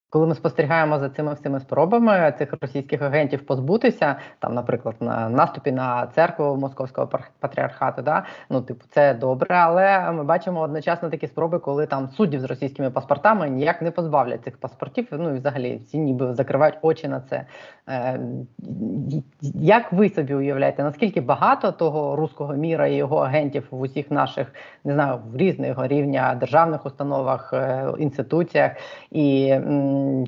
коли 0.09 0.27
ми 0.27 0.35
спостерігаємо 0.35 0.99
за 0.99 1.09
цими 1.09 1.33
всіми 1.33 1.59
спробами 1.59 2.33
цих 2.37 2.53
російських 2.61 3.01
агентів 3.01 3.45
позбутися, 3.45 4.15
там, 4.39 4.53
наприклад, 4.53 4.95
на 4.99 5.29
наступі 5.29 5.71
на 5.71 6.07
церкву 6.07 6.55
московського 6.55 7.09
патріархату, 7.39 8.01
да, 8.01 8.23
ну 8.49 8.61
типу, 8.61 8.85
це 8.89 9.13
добре, 9.13 9.55
але 9.55 10.11
ми 10.11 10.23
бачимо 10.23 10.61
одночасно 10.61 11.09
такі 11.09 11.27
спроби, 11.27 11.59
коли 11.59 11.85
там 11.85 12.09
суддів 12.09 12.41
з 12.41 12.43
російськими 12.43 12.91
паспортами 12.91 13.49
ніяк 13.49 13.81
не 13.81 13.91
позбавлять 13.91 14.43
цих 14.43 14.57
паспортів. 14.57 15.07
Ну 15.11 15.35
і 15.35 15.37
взагалі 15.37 15.81
всі 15.85 15.97
ніби 15.97 16.33
закривають 16.33 16.77
очі 16.81 17.07
на 17.07 17.21
це. 17.21 17.45
Е, 17.89 18.19
як 19.53 19.93
ви 19.93 20.09
собі 20.09 20.33
уявляєте, 20.33 20.83
наскільки 20.83 21.21
багато 21.21 21.71
того 21.71 22.15
руського 22.15 22.53
міра 22.53 22.87
і 22.87 22.95
його 22.95 23.17
агентів 23.17 23.67
в 23.71 23.81
усіх 23.81 24.11
наших 24.11 24.53
не 24.83 24.93
знаю 24.93 25.19
в 25.33 25.37
різних 25.37 25.77
рівня 25.87 26.35
державних 26.39 26.85
установах, 26.85 27.53
е, 27.53 27.87
інституціях, 27.97 28.71
і 29.11 29.55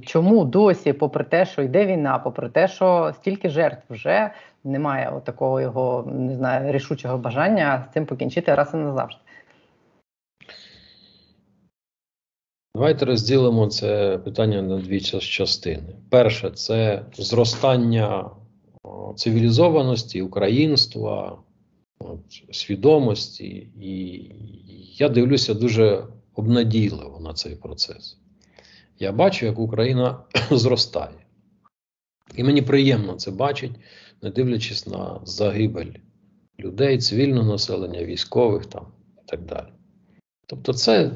чому 0.05 0.45
досі, 0.45 0.93
попри 0.93 1.23
те, 1.23 1.45
що 1.45 1.61
йде 1.61 1.85
війна, 1.85 2.19
попри 2.19 2.49
те, 2.49 2.67
що 2.67 3.13
стільки 3.15 3.49
жертв 3.49 3.83
вже 3.89 4.31
немає 4.63 5.21
такого 5.23 5.61
його 5.61 6.11
не 6.11 6.35
знаю 6.35 6.71
рішучого 6.71 7.17
бажання 7.17 7.85
з 7.89 7.93
цим 7.93 8.05
покінчити 8.05 8.55
раз 8.55 8.71
і 8.73 8.77
назавжди. 8.77 9.21
Давайте 12.75 13.05
розділимо 13.05 13.67
це 13.67 14.17
питання 14.17 14.61
на 14.61 14.77
дві 14.77 15.01
частини. 15.01 15.95
Перше, 16.09 16.49
це 16.49 17.05
зростання 17.13 18.29
цивілізованості, 19.15 20.21
українства, 20.21 21.37
от, 21.99 22.19
свідомості, 22.51 23.47
і 23.81 24.21
я 24.97 25.09
дивлюся 25.09 25.53
дуже 25.53 26.07
обнадійливо 26.35 27.19
на 27.19 27.33
цей 27.33 27.55
процес. 27.55 28.20
Я 29.01 29.11
бачу, 29.11 29.45
як 29.45 29.59
Україна 29.59 30.23
зростає. 30.51 31.25
І 32.35 32.43
мені 32.43 32.61
приємно 32.61 33.13
це 33.13 33.31
бачити, 33.31 33.75
не 34.21 34.29
дивлячись 34.29 34.87
на 34.87 35.21
загибель 35.23 35.93
людей, 36.59 36.97
цивільного 36.97 37.51
населення, 37.51 38.03
військових 38.03 38.65
там 38.65 38.87
і 39.17 39.25
так 39.25 39.45
далі. 39.45 39.67
Тобто, 40.47 40.73
це 40.73 41.11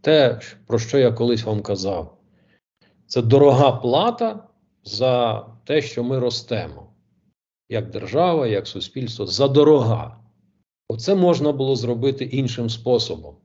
те, 0.00 0.40
про 0.66 0.78
що 0.78 0.98
я 0.98 1.12
колись 1.12 1.44
вам 1.44 1.62
казав, 1.62 2.18
це 3.06 3.22
дорога 3.22 3.72
плата 3.72 4.48
за 4.84 5.40
те, 5.64 5.82
що 5.82 6.04
ми 6.04 6.18
ростемо, 6.18 6.92
як 7.68 7.90
держава, 7.90 8.46
як 8.46 8.66
суспільство, 8.66 9.26
за 9.26 9.48
дорога. 9.48 10.20
Оце 10.88 11.14
можна 11.14 11.52
було 11.52 11.76
зробити 11.76 12.24
іншим 12.24 12.70
способом. 12.70 13.36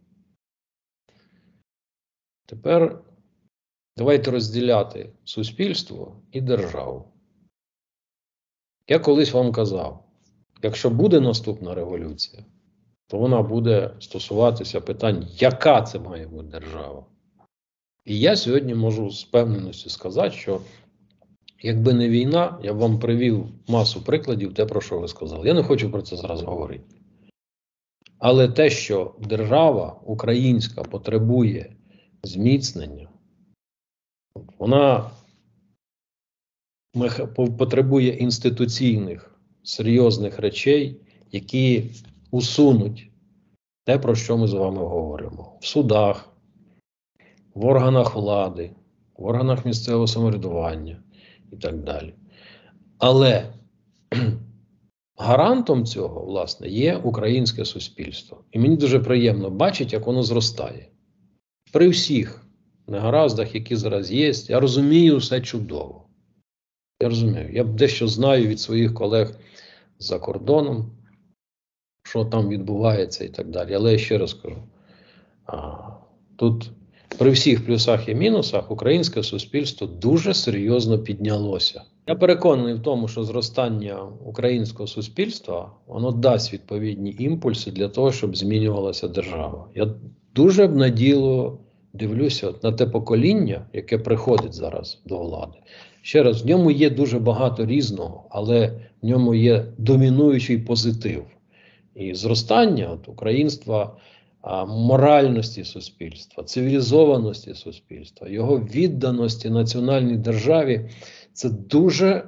Тепер 2.45 3.03
давайте 3.97 4.31
розділяти 4.31 5.09
суспільство 5.23 6.21
і 6.31 6.41
державу. 6.41 7.07
Я 8.87 8.99
колись 8.99 9.33
вам 9.33 9.51
казав: 9.51 10.05
якщо 10.61 10.89
буде 10.89 11.19
наступна 11.19 11.75
революція, 11.75 12.45
то 13.07 13.17
вона 13.17 13.41
буде 13.41 13.95
стосуватися 13.99 14.81
питань, 14.81 15.27
яка 15.31 15.81
це 15.81 15.99
має 15.99 16.27
бути 16.27 16.47
держава. 16.47 17.05
І 18.05 18.19
я 18.19 18.35
сьогодні 18.35 18.75
можу 18.75 19.09
з 19.09 19.23
певненістю 19.23 19.89
сказати, 19.89 20.35
що 20.35 20.61
Якби 21.65 21.93
не 21.93 22.09
війна, 22.09 22.59
я 22.63 22.73
б 22.73 22.77
вам 22.77 22.99
привів 22.99 23.45
масу 23.67 24.01
прикладів, 24.01 24.53
те, 24.53 24.65
про 24.65 24.81
що 24.81 24.99
ви 24.99 25.07
сказали. 25.07 25.47
Я 25.47 25.53
не 25.53 25.63
хочу 25.63 25.91
про 25.91 26.01
це 26.01 26.15
зараз 26.15 26.41
говорити. 26.41 26.95
Але 28.19 28.47
те, 28.47 28.69
що 28.69 29.15
держава 29.19 30.01
українська 30.05 30.83
потребує 30.83 31.75
зміцнення, 32.23 33.09
вона 34.59 35.11
потребує 37.57 38.09
інституційних 38.09 39.35
серйозних 39.63 40.39
речей, 40.39 41.01
які 41.31 41.91
усунуть 42.31 43.11
те, 43.83 43.97
про 43.99 44.15
що 44.15 44.37
ми 44.37 44.47
з 44.47 44.53
вами 44.53 44.77
говоримо 44.77 45.57
в 45.61 45.65
судах, 45.65 46.29
в 47.53 47.65
органах 47.65 48.15
влади, 48.15 48.71
в 49.17 49.25
органах 49.25 49.65
місцевого 49.65 50.07
самоврядування 50.07 51.03
і 51.51 51.55
так 51.55 51.83
далі. 51.83 52.13
Але 52.97 53.53
гарантом 55.17 55.85
цього, 55.85 56.25
власне, 56.25 56.67
є 56.67 56.97
українське 56.97 57.65
суспільство. 57.65 58.43
І 58.51 58.59
мені 58.59 58.77
дуже 58.77 58.99
приємно 58.99 59.49
бачити, 59.49 59.95
як 59.95 60.07
воно 60.07 60.23
зростає. 60.23 60.89
При 61.71 61.89
всіх 61.89 62.42
негараздах, 62.87 63.55
які 63.55 63.75
зараз 63.75 64.11
є, 64.11 64.31
я 64.47 64.59
розумію 64.59 65.17
все 65.17 65.41
чудово. 65.41 66.03
Я 67.01 67.09
розумію. 67.09 67.49
Я 67.53 67.63
дещо 67.63 68.07
знаю 68.07 68.47
від 68.47 68.59
своїх 68.59 68.93
колег 68.93 69.39
за 69.99 70.19
кордоном, 70.19 70.91
що 72.03 72.25
там 72.25 72.49
відбувається 72.49 73.23
і 73.23 73.29
так 73.29 73.49
далі. 73.49 73.73
Але 73.73 73.91
я 73.91 73.97
ще 73.97 74.17
раз 74.17 74.33
кажу: 74.33 74.63
тут 76.35 76.71
при 77.17 77.31
всіх 77.31 77.65
плюсах 77.65 78.09
і 78.09 78.15
мінусах 78.15 78.71
українське 78.71 79.23
суспільство 79.23 79.87
дуже 79.87 80.33
серйозно 80.33 80.99
піднялося. 80.99 81.81
Я 82.07 82.15
переконаний 82.15 82.73
в 82.73 82.81
тому, 82.81 83.07
що 83.07 83.23
зростання 83.23 84.03
українського 84.25 84.87
суспільства 84.87 85.71
воно 85.87 86.11
дасть 86.11 86.53
відповідні 86.53 87.15
імпульси 87.19 87.71
для 87.71 87.89
того, 87.89 88.11
щоб 88.11 88.35
змінювалася 88.35 89.07
держава. 89.07 89.67
Я 89.75 89.93
дуже 90.35 90.67
б 90.67 90.75
наділо 90.75 91.59
дивлюся 91.93 92.47
от 92.49 92.63
на 92.63 92.71
те 92.71 92.85
покоління, 92.85 93.65
яке 93.73 93.97
приходить 93.97 94.53
зараз 94.53 95.01
до 95.05 95.19
влади. 95.19 95.57
Ще 96.01 96.23
раз, 96.23 96.41
в 96.41 96.45
ньому 96.45 96.71
є 96.71 96.89
дуже 96.89 97.19
багато 97.19 97.65
різного, 97.65 98.27
але 98.29 98.67
в 99.01 99.05
ньому 99.05 99.33
є 99.33 99.65
домінуючий 99.77 100.57
позитив. 100.57 101.23
І 101.95 102.15
зростання 102.15 102.89
от, 102.89 103.07
українства, 103.07 103.95
моральності 104.67 105.63
суспільства, 105.63 106.43
цивілізованості 106.43 107.53
суспільства, 107.53 108.29
його 108.29 108.59
відданості 108.59 109.49
національній 109.49 110.17
державі 110.17 110.89
це 111.33 111.49
дуже 111.49 112.07
е, 112.07 112.23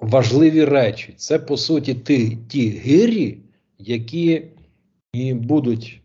важливі 0.00 0.64
речі. 0.64 1.14
Це, 1.16 1.38
по 1.38 1.56
суті, 1.56 1.94
ті, 1.94 2.38
ті 2.48 2.68
гирі, 2.68 3.38
які 3.78 4.42
і 5.12 5.34
будуть 5.34 6.00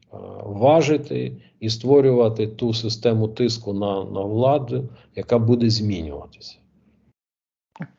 важити 0.46 1.32
і 1.60 1.70
створювати 1.70 2.48
ту 2.48 2.74
систему 2.74 3.28
тиску 3.28 3.74
на, 3.74 4.04
на 4.04 4.22
владу, 4.22 4.90
яка 5.16 5.40
буде 5.40 5.70
змінюватися. 5.70 6.58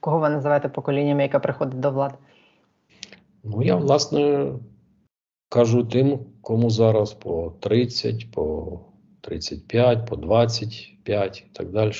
Кого 0.00 0.18
ви 0.18 0.28
називаєте 0.28 0.68
поколінням, 0.68 1.20
яке 1.20 1.38
приходить 1.38 1.80
до 1.80 1.90
влади? 1.90 2.14
Ну, 3.44 3.62
я, 3.62 3.76
власне, 3.76 4.52
кажу 5.48 5.84
тим, 5.84 6.18
кому 6.40 6.70
зараз 6.70 7.12
по 7.12 7.52
30, 7.60 8.30
по 8.30 8.80
35, 9.20 10.06
по 10.06 10.16
25 10.16 11.44
і 11.46 11.50
так 11.52 11.70
далі. 11.70 11.92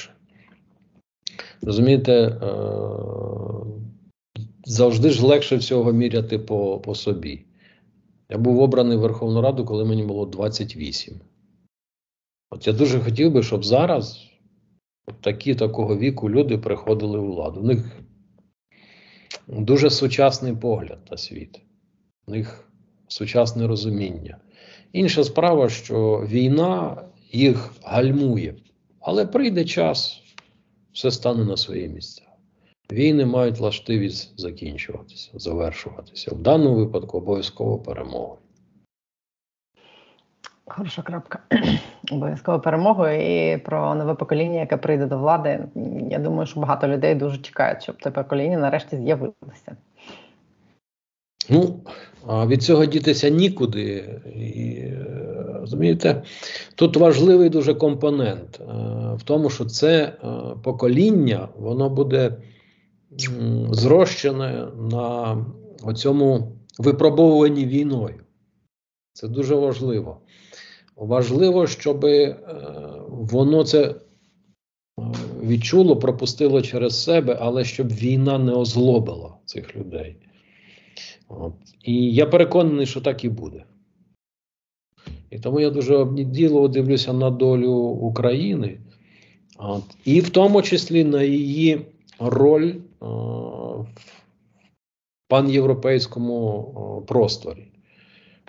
Розумієте, 1.62 2.12
е, 2.12 2.38
завжди 4.64 5.10
ж 5.10 5.26
легше 5.26 5.56
всього 5.56 5.92
міряти 5.92 6.38
по, 6.38 6.80
по 6.80 6.94
собі. 6.94 7.44
Я 8.28 8.38
був 8.38 8.60
обраний 8.60 8.96
в 8.96 9.00
Верховну 9.00 9.40
Раду, 9.40 9.64
коли 9.64 9.84
мені 9.84 10.04
було 10.04 10.26
28. 10.26 11.20
От 12.50 12.66
я 12.66 12.72
дуже 12.72 13.00
хотів 13.00 13.32
би, 13.32 13.42
щоб 13.42 13.64
зараз 13.64 14.30
такі 15.20 15.54
такого 15.54 15.96
віку 15.96 16.30
люди 16.30 16.58
приходили 16.58 17.18
у 17.18 17.26
владу. 17.26 17.60
У 17.60 17.64
них 17.64 18.00
дуже 19.48 19.90
сучасний 19.90 20.56
погляд 20.56 20.98
на 21.10 21.16
світ, 21.16 21.60
у 22.26 22.30
них 22.30 22.70
сучасне 23.08 23.66
розуміння. 23.66 24.38
Інша 24.92 25.24
справа, 25.24 25.68
що 25.68 26.26
війна 26.30 27.02
їх 27.32 27.72
гальмує, 27.82 28.56
але 29.00 29.26
прийде 29.26 29.64
час, 29.64 30.22
все 30.92 31.10
стане 31.10 31.44
на 31.44 31.56
свої 31.56 31.88
місця. 31.88 32.23
Війни 32.92 33.26
мають 33.26 33.58
властивість 33.58 34.40
закінчуватися, 34.40 35.30
завершуватися. 35.34 36.34
В 36.34 36.38
даному 36.38 36.76
випадку 36.76 37.18
обов'язково 37.18 37.78
перемога. 37.78 38.36
Хороша 40.66 41.02
крапка. 41.02 41.38
Обов'язково 42.12 42.60
перемогу 42.60 43.08
і 43.08 43.56
про 43.56 43.94
нове 43.94 44.14
покоління, 44.14 44.60
яке 44.60 44.76
прийде 44.76 45.06
до 45.06 45.18
влади. 45.18 45.64
Я 46.10 46.18
думаю, 46.18 46.46
що 46.46 46.60
багато 46.60 46.88
людей 46.88 47.14
дуже 47.14 47.38
чекають, 47.38 47.82
щоб 47.82 47.96
це 48.02 48.10
покоління 48.10 48.58
нарешті 48.58 48.96
з'явилося. 48.96 49.76
Ну, 51.50 51.80
а 52.26 52.46
від 52.46 52.62
цього 52.62 52.86
дітися 52.86 53.28
нікуди. 53.28 54.20
І, 54.36 54.84
розумієте, 55.60 56.22
тут 56.74 56.96
важливий 56.96 57.48
дуже 57.48 57.74
компонент 57.74 58.60
е, 58.60 58.64
в 59.16 59.22
тому, 59.22 59.50
що 59.50 59.64
це 59.64 60.04
е, 60.04 60.26
покоління, 60.62 61.48
воно 61.58 61.90
буде 61.90 62.36
зрощене 63.72 64.68
на 64.76 65.46
цьому 65.94 66.52
випробовуванні 66.78 67.66
війною. 67.66 68.20
Це 69.12 69.28
дуже 69.28 69.54
важливо. 69.54 70.20
Важливо, 70.96 71.66
щоб 71.66 72.04
е, 72.04 72.36
воно 73.08 73.64
це 73.64 73.82
е, 73.84 73.94
відчуло, 75.42 75.96
пропустило 75.96 76.62
через 76.62 77.02
себе, 77.02 77.38
але 77.40 77.64
щоб 77.64 77.92
війна 77.92 78.38
не 78.38 78.52
озлобила 78.52 79.36
цих 79.44 79.76
людей. 79.76 80.16
От. 81.28 81.54
І 81.82 82.12
я 82.14 82.26
переконаний, 82.26 82.86
що 82.86 83.00
так 83.00 83.24
і 83.24 83.28
буде. 83.28 83.64
І 85.30 85.38
тому 85.38 85.60
я 85.60 85.70
дуже 85.70 85.96
обніділо 85.96 86.68
дивлюся 86.68 87.12
на 87.12 87.30
долю 87.30 87.72
України, 87.80 88.80
от. 89.58 89.84
і 90.04 90.20
в 90.20 90.30
тому 90.30 90.62
числі 90.62 91.04
на 91.04 91.22
її 91.22 91.86
роль 92.18 92.74
в 93.00 93.86
панєвропейському 95.28 97.00
е, 97.02 97.06
просторі. 97.06 97.66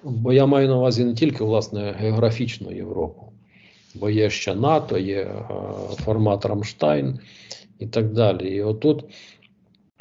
Бо 0.04 0.34
я 0.34 0.46
маю 0.46 0.68
на 0.68 0.78
увазі 0.78 1.06
не 1.06 1.14
тільки 1.14 1.44
власне 1.44 1.96
географічну 1.98 2.72
Європу, 2.72 3.34
бо 3.96 4.10
є 4.10 4.30
ще 4.30 4.56
НАТО, 4.56 4.98
є 4.98 5.22
е, 5.22 5.44
формат 5.96 6.46
Рамштайн 6.46 7.20
і 7.80 7.88
так 7.88 8.14
далі. 8.14 8.56
І 8.56 8.62
отут 8.62 9.06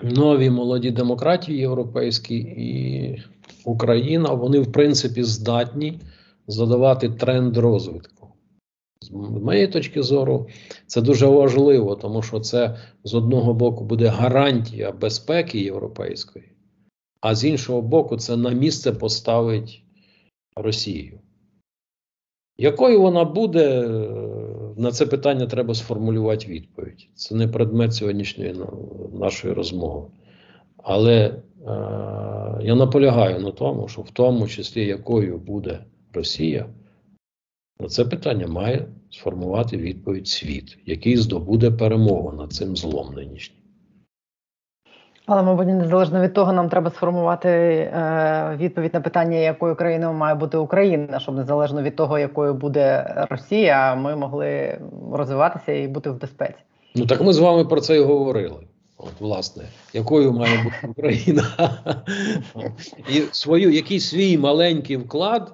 нові 0.02 0.50
молоді 0.50 0.90
демократії 0.90 1.58
європейські 1.58 2.36
і 2.36 3.22
Україна, 3.64 4.32
вони 4.32 4.60
в 4.60 4.72
принципі 4.72 5.22
здатні 5.22 6.00
задавати 6.46 7.08
тренд 7.08 7.56
розвитку. 7.56 8.13
З 9.14 9.42
моєї 9.42 9.68
точки 9.68 10.02
зору, 10.02 10.48
це 10.86 11.02
дуже 11.02 11.26
важливо, 11.26 11.96
тому 11.96 12.22
що 12.22 12.40
це 12.40 12.76
з 13.04 13.14
одного 13.14 13.54
боку 13.54 13.84
буде 13.84 14.06
гарантія 14.06 14.92
безпеки 14.92 15.60
європейської, 15.60 16.44
а 17.20 17.34
з 17.34 17.44
іншого 17.44 17.82
боку, 17.82 18.16
це 18.16 18.36
на 18.36 18.50
місце 18.50 18.92
поставить 18.92 19.82
Росію. 20.56 21.20
Якою 22.58 23.00
вона 23.00 23.24
буде, 23.24 23.88
на 24.76 24.90
це 24.92 25.06
питання 25.06 25.46
треба 25.46 25.74
сформулювати 25.74 26.46
відповідь. 26.46 27.08
Це 27.14 27.34
не 27.34 27.48
предмет 27.48 27.94
сьогоднішньої 27.94 28.54
ну, 28.58 29.10
нашої 29.12 29.54
розмови. 29.54 30.06
Але 30.76 31.26
е, 31.26 31.40
я 32.62 32.74
наполягаю 32.74 33.40
на 33.40 33.50
тому, 33.50 33.88
що 33.88 34.02
в 34.02 34.10
тому 34.10 34.48
числі 34.48 34.86
якою 34.86 35.38
буде 35.38 35.84
Росія, 36.12 36.66
на 37.80 37.88
це 37.88 38.04
питання 38.04 38.46
має 38.46 38.88
сформувати 39.18 39.76
відповідь 39.76 40.28
світ, 40.28 40.78
який 40.86 41.16
здобуде 41.16 41.70
перемогу 41.70 42.32
над 42.32 42.52
цим 42.52 42.76
злом 42.76 43.14
нинішнім. 43.14 43.58
Але, 45.26 45.42
мабуть, 45.42 45.66
незалежно 45.66 46.20
від 46.20 46.34
того, 46.34 46.52
нам 46.52 46.68
треба 46.68 46.90
сформувати 46.90 47.48
е, 47.48 48.56
відповідь 48.60 48.94
на 48.94 49.00
питання, 49.00 49.36
якою 49.36 49.76
країною 49.76 50.12
має 50.12 50.34
бути 50.34 50.56
Україна, 50.56 51.20
щоб 51.20 51.34
незалежно 51.34 51.82
від 51.82 51.96
того, 51.96 52.18
якою 52.18 52.54
буде 52.54 53.14
Росія, 53.30 53.94
ми 53.94 54.16
могли 54.16 54.78
розвиватися 55.12 55.72
і 55.72 55.88
бути 55.88 56.10
в 56.10 56.20
безпеці. 56.20 56.58
Ну 56.94 57.06
так 57.06 57.20
ми 57.20 57.32
з 57.32 57.38
вами 57.38 57.64
про 57.64 57.80
це 57.80 57.96
і 57.96 58.00
говорили. 58.00 58.66
От, 58.98 59.20
власне, 59.20 59.64
якою 59.92 60.32
має 60.32 60.64
бути 60.64 60.86
Україна, 60.88 61.44
і 63.08 63.22
свою, 63.32 63.70
який 63.70 64.00
свій 64.00 64.38
маленький 64.38 64.96
вклад 64.96 65.52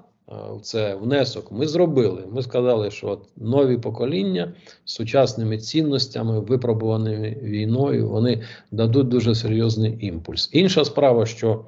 це 0.62 0.94
внесок 0.94 1.52
ми 1.52 1.66
зробили. 1.66 2.24
Ми 2.32 2.42
сказали, 2.42 2.90
що 2.90 3.08
от 3.08 3.28
нові 3.36 3.78
покоління 3.78 4.52
з 4.84 4.92
сучасними 4.94 5.58
цінностями, 5.58 6.40
випробуваними 6.40 7.36
війною, 7.42 8.08
вони 8.08 8.42
дадуть 8.70 9.08
дуже 9.08 9.34
серйозний 9.34 10.06
імпульс. 10.06 10.50
Інша 10.52 10.84
справа, 10.84 11.26
що 11.26 11.64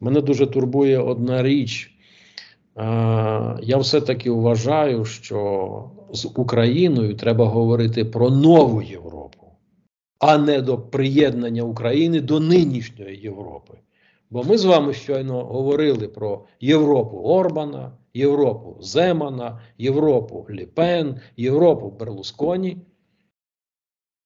мене 0.00 0.20
дуже 0.20 0.46
турбує 0.46 0.98
одна 0.98 1.42
річ. 1.42 1.90
Е, 2.76 2.82
Я 3.62 3.76
все-таки 3.76 4.30
вважаю, 4.30 5.04
що 5.04 5.90
з 6.12 6.24
Україною 6.34 7.14
треба 7.16 7.46
говорити 7.46 8.04
про 8.04 8.30
нову 8.30 8.82
Європу, 8.82 9.46
а 10.18 10.38
не 10.38 10.60
до 10.60 10.78
приєднання 10.78 11.62
України 11.62 12.20
до 12.20 12.40
нинішньої 12.40 13.20
Європи. 13.20 13.74
Бо 14.34 14.42
ми 14.42 14.58
з 14.58 14.64
вами 14.64 14.92
щойно 14.92 15.44
говорили 15.44 16.08
про 16.08 16.44
Європу 16.60 17.16
Орбана, 17.16 17.92
Європу 18.14 18.76
Земана, 18.80 19.60
Європу 19.78 20.46
Ліпен, 20.50 21.20
Європу 21.36 21.90
Берлусконі. 21.90 22.76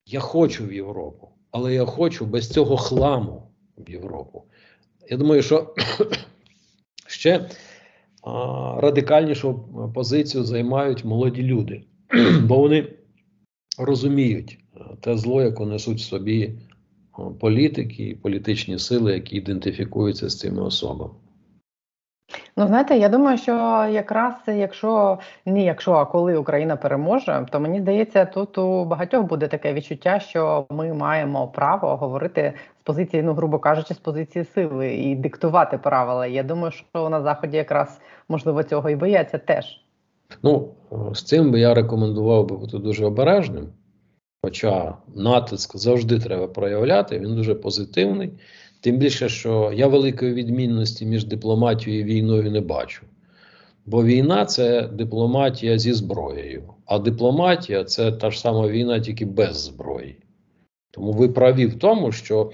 Я 0.07 0.21
хочу 0.21 0.67
в 0.67 0.73
Європу, 0.73 1.29
але 1.51 1.75
я 1.75 1.85
хочу 1.85 2.27
без 2.27 2.51
цього 2.51 2.77
хламу 2.77 3.43
в 3.79 3.91
Європу. 3.91 4.45
Я 5.11 5.17
думаю, 5.17 5.43
що 5.43 5.75
ще 7.07 7.51
а, 8.23 8.81
радикальнішу 8.81 9.65
позицію 9.95 10.45
займають 10.45 11.05
молоді 11.05 11.43
люди, 11.43 11.85
бо 12.43 12.59
вони 12.59 12.89
розуміють 13.79 14.59
те 15.01 15.17
зло, 15.17 15.43
яке 15.43 15.65
несуть 15.65 15.99
в 15.99 16.05
собі 16.05 16.59
політики 17.41 18.05
і 18.05 18.15
політичні 18.15 18.79
сили, 18.79 19.13
які 19.13 19.37
ідентифікуються 19.37 20.29
з 20.29 20.39
цими 20.39 20.63
особами. 20.63 21.15
Ну, 22.57 22.67
знаєте, 22.67 22.97
я 22.97 23.09
думаю, 23.09 23.39
що 23.39 23.53
якраз 23.93 24.35
якщо 24.47 25.19
ні, 25.47 25.65
якщо 25.65 25.93
а 25.93 26.07
коли 26.07 26.37
Україна 26.37 26.77
переможе, 26.77 27.47
то 27.51 27.61
мені 27.61 27.81
здається, 27.81 28.25
тут 28.25 28.59
у 28.59 28.85
багатьох 28.85 29.27
буде 29.27 29.49
таке 29.49 29.73
відчуття, 29.73 30.21
що 30.21 30.67
ми 30.71 30.95
маємо 30.95 31.49
право 31.49 31.97
говорити 31.97 32.53
з 32.81 32.83
позиції, 32.83 33.23
ну 33.23 33.35
грубо 33.35 33.59
кажучи, 33.59 33.95
з 33.95 33.99
позиції 33.99 34.45
сили 34.45 34.95
і 34.95 35.15
диктувати 35.15 35.79
правила. 35.79 36.27
Я 36.27 36.43
думаю, 36.43 36.73
що 36.73 37.09
на 37.09 37.23
заході 37.23 37.57
якраз 37.57 38.01
можливо 38.29 38.63
цього 38.63 38.91
і 38.91 38.97
бояться 38.97 39.39
теж. 39.39 39.81
Ну, 40.43 40.69
з 41.13 41.23
цим 41.23 41.53
би 41.53 41.61
я 41.61 41.75
рекомендував 41.75 42.47
би 42.47 42.57
бути 42.57 42.79
дуже 42.79 43.07
обережним. 43.07 43.69
Хоча 44.49 44.97
натиск 45.15 45.77
завжди 45.77 46.19
треба 46.19 46.47
проявляти, 46.47 47.19
він 47.19 47.37
дуже 47.37 47.55
позитивний. 47.55 48.31
Тим 48.81 48.97
більше, 48.97 49.29
що 49.29 49.73
я 49.75 49.87
великої 49.87 50.35
відмінності 50.35 51.07
між 51.07 51.25
дипломатією 51.25 52.01
і 52.01 52.05
війною 52.05 52.51
не 52.51 52.61
бачу. 52.61 53.03
Бо 53.87 54.05
війна 54.05 54.45
це 54.45 54.83
дипломатія 54.83 55.79
зі 55.79 55.93
зброєю, 55.93 56.75
а 56.87 56.99
дипломатія 56.99 57.85
це 57.85 58.13
та 58.13 58.31
ж 58.31 58.41
сама 58.41 58.69
війна, 58.69 59.01
тільки 59.01 59.25
без 59.25 59.57
зброї. 59.57 60.17
Тому 60.91 61.13
ви 61.13 61.29
праві 61.29 61.67
в 61.67 61.79
тому, 61.79 62.13
що 62.13 62.51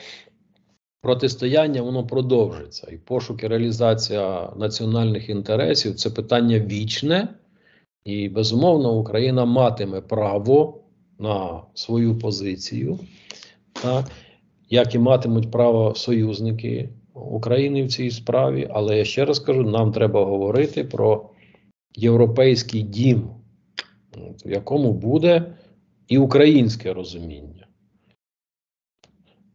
протистояння 1.01 1.83
воно 1.83 2.07
продовжиться, 2.07 2.89
і 2.93 2.97
пошук 2.97 3.43
і 3.43 3.47
реалізація 3.47 4.53
національних 4.57 5.29
інтересів 5.29 5.95
це 5.95 6.11
питання 6.11 6.59
вічне, 6.59 7.29
і 8.05 8.29
безумовно 8.29 8.93
Україна 8.93 9.45
матиме 9.45 10.01
право 10.01 10.84
на 11.19 11.63
свою 11.75 12.19
позицію. 12.19 12.99
Так? 13.83 14.11
як 14.75 14.95
і 14.95 14.99
матимуть 14.99 15.51
право 15.51 15.95
союзники 15.95 16.89
України 17.15 17.85
в 17.85 17.89
цій 17.89 18.11
справі. 18.11 18.69
Але 18.71 18.99
я 18.99 19.05
ще 19.05 19.25
раз 19.25 19.39
кажу: 19.39 19.63
нам 19.63 19.93
треба 19.93 20.25
говорити 20.25 20.85
про 20.85 21.31
європейський 21.97 22.83
дім, 22.83 23.31
в 24.47 24.51
якому 24.51 24.93
буде 24.93 25.55
і 26.09 26.19
українське 26.19 26.93
розуміння. 26.93 27.67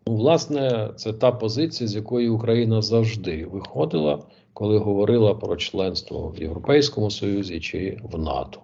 Ну, 0.07 0.15
власне, 0.15 0.89
це 0.95 1.13
та 1.13 1.31
позиція, 1.31 1.87
з 1.87 1.95
якої 1.95 2.29
Україна 2.29 2.81
завжди 2.81 3.45
виходила, 3.45 4.23
коли 4.53 4.77
говорила 4.77 5.35
про 5.35 5.55
членство 5.55 6.33
в 6.37 6.41
Європейському 6.41 7.11
Союзі 7.11 7.59
чи 7.59 7.97
в 8.03 8.17
НАТО. 8.17 8.59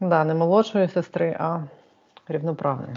Да, 0.00 0.24
не 0.24 0.34
молодшої 0.34 0.88
сестри, 0.88 1.36
а 1.40 1.62
рівноправної. 2.28 2.96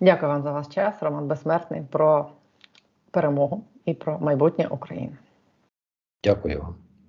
Дякую 0.00 0.32
вам 0.32 0.42
за 0.42 0.52
ваш 0.52 0.68
час, 0.68 0.94
Роман 1.00 1.26
Безсмертний, 1.26 1.82
про 1.90 2.30
перемогу 3.10 3.64
і 3.84 3.94
про 3.94 4.18
майбутнє 4.18 4.66
України. 4.66 5.16
Дякую 6.24 6.60
вам. 6.60 6.89